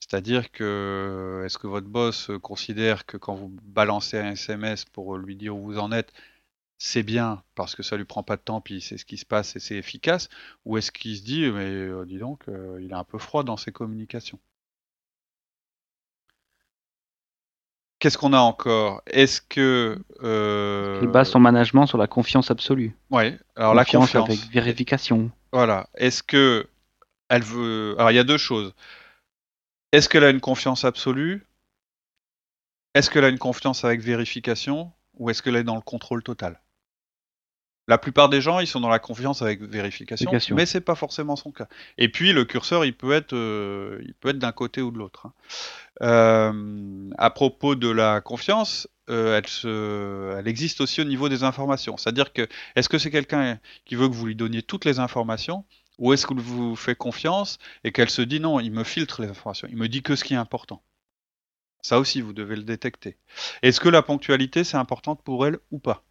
C'est-à-dire 0.00 0.50
que 0.52 1.42
est-ce 1.46 1.58
que 1.58 1.66
votre 1.66 1.88
boss 1.88 2.30
considère 2.42 3.06
que 3.06 3.16
quand 3.16 3.34
vous 3.34 3.48
balancez 3.62 4.18
un 4.18 4.32
SMS 4.32 4.84
pour 4.84 5.16
lui 5.18 5.36
dire 5.36 5.56
où 5.56 5.62
vous 5.64 5.78
en 5.78 5.92
êtes, 5.92 6.12
c'est 6.78 7.02
bien 7.02 7.42
parce 7.56 7.74
que 7.74 7.82
ça 7.82 7.96
lui 7.96 8.04
prend 8.04 8.22
pas 8.22 8.36
de 8.36 8.42
temps 8.42 8.60
puis 8.60 8.80
c'est 8.80 8.96
ce 8.96 9.04
qui 9.04 9.18
se 9.18 9.26
passe 9.26 9.56
et 9.56 9.60
c'est 9.60 9.74
efficace 9.74 10.28
ou 10.64 10.78
est-ce 10.78 10.92
qu'il 10.92 11.16
se 11.16 11.22
dit 11.22 11.50
mais 11.50 11.66
euh, 11.66 12.04
dis 12.06 12.18
donc 12.18 12.42
euh, 12.48 12.78
il 12.80 12.92
est 12.92 12.94
un 12.94 13.04
peu 13.04 13.18
froid 13.18 13.42
dans 13.42 13.56
ses 13.56 13.72
communications? 13.72 14.38
Qu'est-ce 17.98 18.16
qu'on 18.16 18.32
a 18.32 18.38
encore? 18.38 19.02
Est-ce 19.08 19.40
que 19.40 20.00
euh... 20.22 21.00
il 21.02 21.08
base 21.08 21.30
son 21.30 21.40
management 21.40 21.86
sur 21.86 21.98
la 21.98 22.06
confiance 22.06 22.48
absolue? 22.52 22.96
Ouais, 23.10 23.36
alors 23.56 23.74
la 23.74 23.84
confiance. 23.84 24.28
avec 24.28 24.38
vérification. 24.52 25.32
Voilà. 25.52 25.88
Est-ce 25.96 26.22
que 26.22 26.68
elle 27.28 27.42
veut 27.42 27.96
Alors 27.98 28.12
il 28.12 28.14
y 28.14 28.20
a 28.20 28.24
deux 28.24 28.38
choses. 28.38 28.72
Est-ce 29.90 30.08
qu'elle 30.08 30.22
a 30.22 30.30
une 30.30 30.40
confiance 30.40 30.84
absolue? 30.84 31.44
Est-ce 32.94 33.10
qu'elle 33.10 33.24
a 33.24 33.30
une 33.30 33.38
confiance 33.38 33.84
avec 33.84 34.00
vérification? 34.00 34.92
Ou 35.14 35.30
est-ce 35.30 35.42
qu'elle 35.42 35.56
est 35.56 35.64
dans 35.64 35.74
le 35.74 35.80
contrôle 35.80 36.22
total? 36.22 36.60
La 37.88 37.96
plupart 37.96 38.28
des 38.28 38.42
gens, 38.42 38.60
ils 38.60 38.66
sont 38.66 38.80
dans 38.80 38.90
la 38.90 38.98
confiance 38.98 39.40
avec 39.40 39.62
vérification, 39.62 40.30
mais 40.52 40.66
c'est 40.66 40.82
pas 40.82 40.94
forcément 40.94 41.36
son 41.36 41.50
cas. 41.50 41.66
Et 41.96 42.10
puis 42.10 42.34
le 42.34 42.44
curseur, 42.44 42.84
il 42.84 42.94
peut 42.94 43.12
être, 43.12 43.32
euh, 43.32 43.98
il 44.04 44.12
peut 44.12 44.28
être 44.28 44.38
d'un 44.38 44.52
côté 44.52 44.82
ou 44.82 44.90
de 44.90 44.98
l'autre. 44.98 45.26
Hein. 45.26 45.32
Euh, 46.02 47.10
à 47.16 47.30
propos 47.30 47.74
de 47.74 47.88
la 47.88 48.20
confiance, 48.20 48.88
euh, 49.08 49.38
elle, 49.38 49.46
se, 49.46 50.36
elle 50.38 50.46
existe 50.46 50.82
aussi 50.82 51.00
au 51.00 51.04
niveau 51.04 51.30
des 51.30 51.44
informations. 51.44 51.96
C'est-à-dire 51.96 52.34
que, 52.34 52.46
est-ce 52.76 52.90
que 52.90 52.98
c'est 52.98 53.10
quelqu'un 53.10 53.58
qui 53.86 53.94
veut 53.94 54.06
que 54.06 54.14
vous 54.14 54.26
lui 54.26 54.36
donniez 54.36 54.62
toutes 54.62 54.84
les 54.84 54.98
informations, 54.98 55.64
ou 55.96 56.12
est-ce 56.12 56.26
qu'il 56.26 56.40
vous 56.40 56.76
fait 56.76 56.94
confiance 56.94 57.58
et 57.84 57.92
qu'elle 57.92 58.10
se 58.10 58.20
dit 58.20 58.38
non, 58.38 58.60
il 58.60 58.70
me 58.70 58.84
filtre 58.84 59.22
les 59.22 59.28
informations, 59.28 59.66
il 59.70 59.78
me 59.78 59.88
dit 59.88 60.02
que 60.02 60.14
ce 60.14 60.24
qui 60.24 60.34
est 60.34 60.36
important. 60.36 60.82
Ça 61.80 61.98
aussi, 61.98 62.20
vous 62.20 62.34
devez 62.34 62.56
le 62.56 62.64
détecter. 62.64 63.16
Est-ce 63.62 63.80
que 63.80 63.88
la 63.88 64.02
ponctualité, 64.02 64.62
c'est 64.62 64.76
importante 64.76 65.22
pour 65.22 65.46
elle 65.46 65.58
ou 65.70 65.78
pas? 65.78 66.04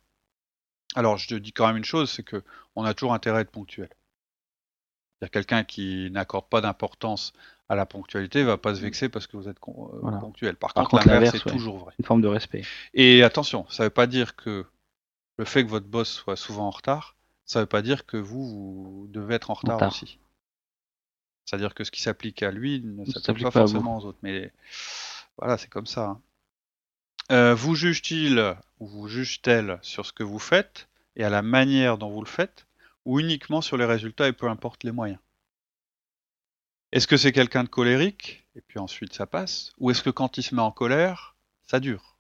Alors, 0.97 1.17
je 1.17 1.27
te 1.27 1.35
dis 1.35 1.53
quand 1.53 1.67
même 1.67 1.77
une 1.77 1.85
chose, 1.85 2.09
c'est 2.09 2.23
que 2.23 2.41
on 2.75 2.83
a 2.83 2.95
toujours 2.95 3.13
intérêt 3.13 3.37
à 3.37 3.41
être 3.41 3.51
ponctuel. 3.51 3.89
Il 5.21 5.25
y 5.25 5.27
a 5.27 5.29
quelqu'un 5.29 5.63
qui 5.63 6.09
n'accorde 6.09 6.47
pas 6.49 6.59
d'importance 6.59 7.33
à 7.69 7.75
la 7.75 7.85
ponctualité, 7.85 8.43
va 8.43 8.57
pas 8.57 8.73
se 8.73 8.81
vexer 8.81 9.07
parce 9.07 9.27
que 9.27 9.37
vous 9.37 9.47
êtes 9.47 9.57
euh, 9.67 10.19
ponctuel. 10.19 10.55
Par, 10.55 10.73
contre, 10.73 10.95
l'inverse 11.05 11.35
est 11.35 11.47
toujours 11.47 11.77
vrai. 11.77 11.93
Une 11.99 12.05
forme 12.05 12.21
de 12.21 12.27
respect. 12.27 12.63
Et 12.95 13.21
attention, 13.21 13.67
ça 13.69 13.83
ne 13.83 13.85
veut 13.85 13.93
pas 13.93 14.07
dire 14.07 14.35
que 14.35 14.65
le 15.37 15.45
fait 15.45 15.63
que 15.63 15.69
votre 15.69 15.85
boss 15.85 16.11
soit 16.11 16.35
souvent 16.35 16.65
en 16.65 16.71
retard, 16.71 17.15
ça 17.45 17.59
ne 17.59 17.63
veut 17.63 17.69
pas 17.69 17.83
dire 17.83 18.07
que 18.07 18.17
vous, 18.17 18.47
vous 18.47 19.07
devez 19.09 19.35
être 19.35 19.51
en 19.51 19.53
retard, 19.53 19.89
aussi. 19.89 20.17
C'est-à-dire 21.45 21.75
que 21.75 21.83
ce 21.83 21.91
qui 21.91 22.01
s'applique 22.01 22.41
à 22.41 22.49
lui 22.49 22.81
ne 22.81 23.05
s'applique 23.05 23.43
pas, 23.43 23.51
forcément 23.51 23.99
aux 23.99 24.05
autres. 24.05 24.19
Mais 24.23 24.51
voilà, 25.37 25.59
c'est 25.59 25.69
comme 25.69 25.85
ça. 25.85 26.05
Hein. 26.05 26.21
Euh, 27.31 27.53
vous 27.53 27.75
juge-t-il 27.75 28.55
ou 28.79 28.87
vous 28.87 29.07
juge-t-elle 29.09 29.79
sur 29.81 30.05
ce 30.05 30.13
que 30.13 30.23
vous 30.23 30.39
faites 30.39 30.87
et 31.17 31.25
à 31.25 31.29
la 31.29 31.41
manière 31.41 31.97
dont 31.97 32.09
vous 32.09 32.21
le 32.21 32.27
faites, 32.27 32.67
ou 33.03 33.19
uniquement 33.19 33.61
sur 33.61 33.75
les 33.75 33.85
résultats 33.85 34.27
et 34.27 34.33
peu 34.33 34.47
importe 34.47 34.83
les 34.83 34.91
moyens? 34.91 35.19
Est-ce 36.93 37.07
que 37.07 37.17
c'est 37.17 37.33
quelqu'un 37.33 37.65
de 37.65 37.69
colérique 37.69 38.45
et 38.55 38.61
puis 38.61 38.79
ensuite 38.79 39.13
ça 39.13 39.25
passe, 39.25 39.73
ou 39.77 39.91
est-ce 39.91 40.01
que 40.01 40.09
quand 40.09 40.37
il 40.37 40.43
se 40.43 40.55
met 40.55 40.61
en 40.61 40.71
colère, 40.71 41.35
ça 41.63 41.79
dure? 41.81 42.17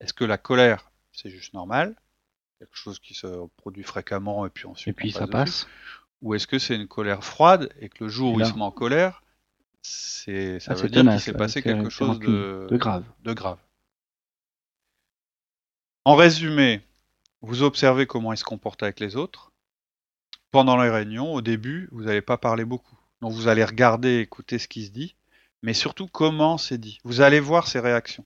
Est-ce 0.00 0.12
que 0.12 0.24
la 0.24 0.38
colère, 0.38 0.90
c'est 1.12 1.30
juste 1.30 1.54
normal, 1.54 1.94
quelque 2.58 2.76
chose 2.76 2.98
qui 2.98 3.14
se 3.14 3.46
produit 3.56 3.84
fréquemment 3.84 4.44
et 4.44 4.50
puis 4.50 4.66
ensuite 4.66 4.88
et 4.88 4.92
puis 4.92 5.12
ça 5.12 5.28
passe 5.28 5.68
Ou 6.20 6.34
est-ce 6.34 6.48
que 6.48 6.58
c'est 6.58 6.74
une 6.74 6.88
colère 6.88 7.22
froide 7.22 7.72
et 7.78 7.88
que 7.88 8.04
le 8.04 8.10
jour 8.10 8.34
où 8.34 8.40
il 8.40 8.46
se 8.46 8.54
met 8.54 8.62
en 8.62 8.72
colère, 8.72 9.22
c'est 9.82 10.58
ça 10.58 10.72
ah, 10.72 10.74
veut 10.74 10.88
dire 10.88 11.02
qu'il 11.02 11.20
s'est 11.20 11.32
passé 11.32 11.62
quelque 11.62 11.90
chose 11.90 12.18
de, 12.18 12.66
grave. 12.72 13.04
de 13.22 13.32
grave 13.32 13.58
en 16.10 16.16
résumé, 16.16 16.80
vous 17.40 17.62
observez 17.62 18.04
comment 18.04 18.32
il 18.32 18.36
se 18.36 18.42
comporte 18.42 18.82
avec 18.82 18.98
les 18.98 19.14
autres. 19.14 19.52
Pendant 20.50 20.76
les 20.76 20.90
réunions, 20.90 21.32
au 21.32 21.40
début, 21.40 21.88
vous 21.92 22.02
n'allez 22.02 22.20
pas 22.20 22.36
parler 22.36 22.64
beaucoup. 22.64 22.98
Donc 23.20 23.30
vous 23.32 23.46
allez 23.46 23.64
regarder, 23.64 24.18
écouter 24.18 24.58
ce 24.58 24.66
qui 24.66 24.84
se 24.84 24.90
dit, 24.90 25.14
mais 25.62 25.72
surtout 25.72 26.08
comment 26.08 26.58
c'est 26.58 26.78
dit. 26.78 26.98
Vous 27.04 27.20
allez 27.20 27.38
voir 27.38 27.68
ses 27.68 27.78
réactions. 27.78 28.24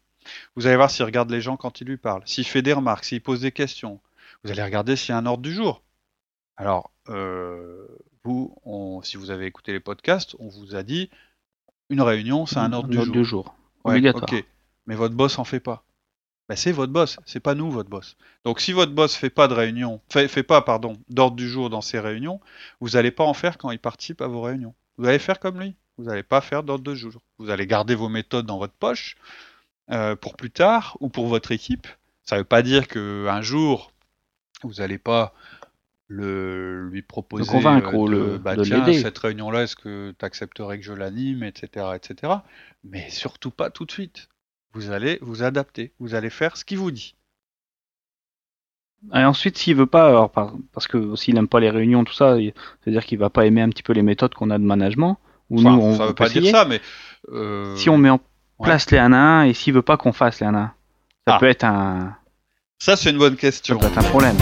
Vous 0.57 0.67
allez 0.67 0.77
voir 0.77 0.91
s'il 0.91 1.05
regarde 1.05 1.31
les 1.31 1.43
gens 1.43 1.59
quand 1.59 1.83
il 1.83 1.87
lui 1.87 1.99
parle, 1.99 2.23
s'il 2.25 2.47
fait 2.47 2.63
des 2.63 2.73
remarques, 2.73 3.05
s'il 3.05 3.21
pose 3.21 3.43
des 3.43 3.53
questions. 3.53 4.01
Vous 4.43 4.51
allez 4.51 4.63
regarder 4.63 4.97
s'il 4.97 5.11
y 5.11 5.13
a 5.13 5.19
un 5.19 5.27
ordre 5.27 5.43
du 5.43 5.53
jour. 5.53 5.83
Alors, 6.57 6.91
euh, 7.11 7.87
vous, 8.23 8.59
si 9.05 9.19
vous 9.19 9.31
avez 9.31 9.45
écouté 9.45 9.73
les 9.73 9.81
podcasts, 9.81 10.37
on 10.39 10.49
vous 10.49 10.75
a 10.75 10.83
dit 10.83 11.11
une 11.91 12.01
réunion, 12.01 12.47
c'est 12.47 12.61
un 12.61 12.73
ordre, 12.73 12.89
du, 12.89 12.97
jour. 12.97 13.25
jour. 13.25 13.55
Obligatoire. 13.85 14.31
Mais 14.87 14.95
votre 14.95 15.15
boss 15.15 15.39
en 15.39 15.45
fait 15.45 15.61
pas. 15.61 15.85
Ben, 16.49 16.57
c'est 16.57 16.73
votre 16.73 16.93
boss, 16.93 17.19
c'est 17.25 17.41
pas 17.41 17.55
nous 17.55 17.71
votre 17.71 17.89
boss. 17.89 18.17
Donc 18.45 18.61
si 18.61 18.73
votre 18.73 18.93
boss 18.93 19.15
fait 19.15 19.31
pas 19.31 19.49
de 19.49 19.55
réunion, 19.55 20.01
fait, 20.11 20.29
fait 20.29 20.43
pas 20.43 20.61
pardon 20.61 20.99
d'ordre 21.09 21.37
du 21.37 21.49
jour 21.49 21.71
dans 21.71 21.81
ses 21.81 21.99
réunions, 21.99 22.41
vous 22.81 22.91
n'allez 22.91 23.11
pas 23.11 23.25
en 23.25 23.33
faire 23.33 23.57
quand 23.57 23.71
il 23.71 23.79
participe 23.79 24.21
à 24.21 24.27
vos 24.27 24.43
réunions. 24.43 24.75
Vous 24.99 25.07
allez 25.07 25.19
faire 25.19 25.41
comme 25.41 25.59
lui. 25.59 25.75
Vous 25.97 26.05
n'allez 26.05 26.23
pas 26.23 26.41
faire 26.41 26.63
d'ordre 26.63 26.93
du 26.93 26.99
jour. 26.99 27.23
Vous 27.39 27.51
allez 27.51 27.67
garder 27.67 27.95
vos 27.95 28.09
méthodes 28.09 28.47
dans 28.47 28.59
votre 28.59 28.75
poche 28.75 29.17
euh, 29.91 30.17
pour 30.17 30.37
plus 30.37 30.51
tard 30.51 30.97
ou 31.01 31.09
pour 31.09 31.29
votre 31.29 31.53
équipe. 31.53 31.87
Ça 32.25 32.37
ne 32.37 32.41
veut 32.41 32.47
pas 32.47 32.63
dire 32.63 32.89
que 32.89 33.27
un 33.29 33.41
jour 33.41 33.93
vous 34.63 34.75
n'allez 34.75 34.99
pas 34.99 35.35
le 36.09 36.89
lui 36.89 37.03
proposer 37.03 37.45
de 37.45 37.49
convaincre 37.49 37.95
ou 37.95 38.07
le, 38.07 38.39
bah, 38.39 38.57
tiens, 38.63 38.93
cette 38.93 39.19
réunion 39.19 39.51
là 39.51 39.63
est-ce 39.63 39.77
que 39.77 40.15
tu 40.19 40.25
accepterais 40.25 40.79
que 40.79 40.85
je 40.85 40.93
l'anime 40.93 41.43
etc 41.43 41.87
etc 41.95 42.35
mais 42.83 43.09
surtout 43.09 43.51
pas 43.51 43.71
tout 43.71 43.87
de 43.87 43.91
suite 43.91 44.29
vous 44.75 44.91
allez 44.91 45.19
vous 45.23 45.43
adapter, 45.43 45.93
vous 45.99 46.15
allez 46.15 46.31
faire 46.31 46.57
ce 46.57 46.65
qu'il 46.65 46.79
vous 46.79 46.91
dit. 46.91 47.15
Et 49.13 49.25
ensuite, 49.25 49.59
s'il 49.59 49.77
veut 49.77 49.87
pas, 49.87 50.31
parce 50.73 50.89
que 50.89 51.15
s'il 51.15 51.35
n'aime 51.35 51.49
pas 51.49 51.61
les 51.61 51.71
réunions, 51.71 52.05
tout 52.05 52.15
ça, 52.15 52.37
c'est-à-dire 52.83 53.05
qu'il 53.05 53.19
va 53.19 53.31
pas 53.31 53.45
aimer 53.45 53.61
un 53.61 53.69
petit 53.69 53.83
peu 53.83 53.93
les 53.93 54.03
méthodes 54.03 54.35
qu'on 54.35 54.51
a 54.51 54.59
de 54.59 54.65
management. 54.65 55.19
Ou 55.51 55.61
nous, 55.61 55.69
on 55.69 55.97
ça 55.97 56.07
veut 56.07 56.15
pas 56.15 56.29
dire 56.29 56.51
ça, 56.51 56.65
mais 56.65 56.81
euh, 57.31 57.77
si 57.77 57.91
on 57.91 57.99
met 57.99 58.09
en 58.09 58.21
place 58.63 58.91
les 58.91 58.99
1 58.99 59.13
à 59.13 59.17
1 59.17 59.45
et 59.45 59.53
s'il 59.53 59.75
veut 59.75 59.83
pas 59.83 59.99
qu'on 59.99 60.13
fasse 60.13 60.41
les 60.41 60.47
1 60.47 60.55
à 60.55 60.59
1, 60.59 60.63
ça 61.27 61.35
ah. 61.35 61.39
peut 61.39 61.49
être 61.49 61.65
un. 61.65 62.17
Ça, 62.79 62.97
c'est 62.97 63.11
une 63.11 63.19
bonne 63.19 63.37
question. 63.37 63.79
Ça 63.79 63.87
peut 63.87 63.93
être 63.93 64.07
un 64.07 64.09
problème. 64.09 64.37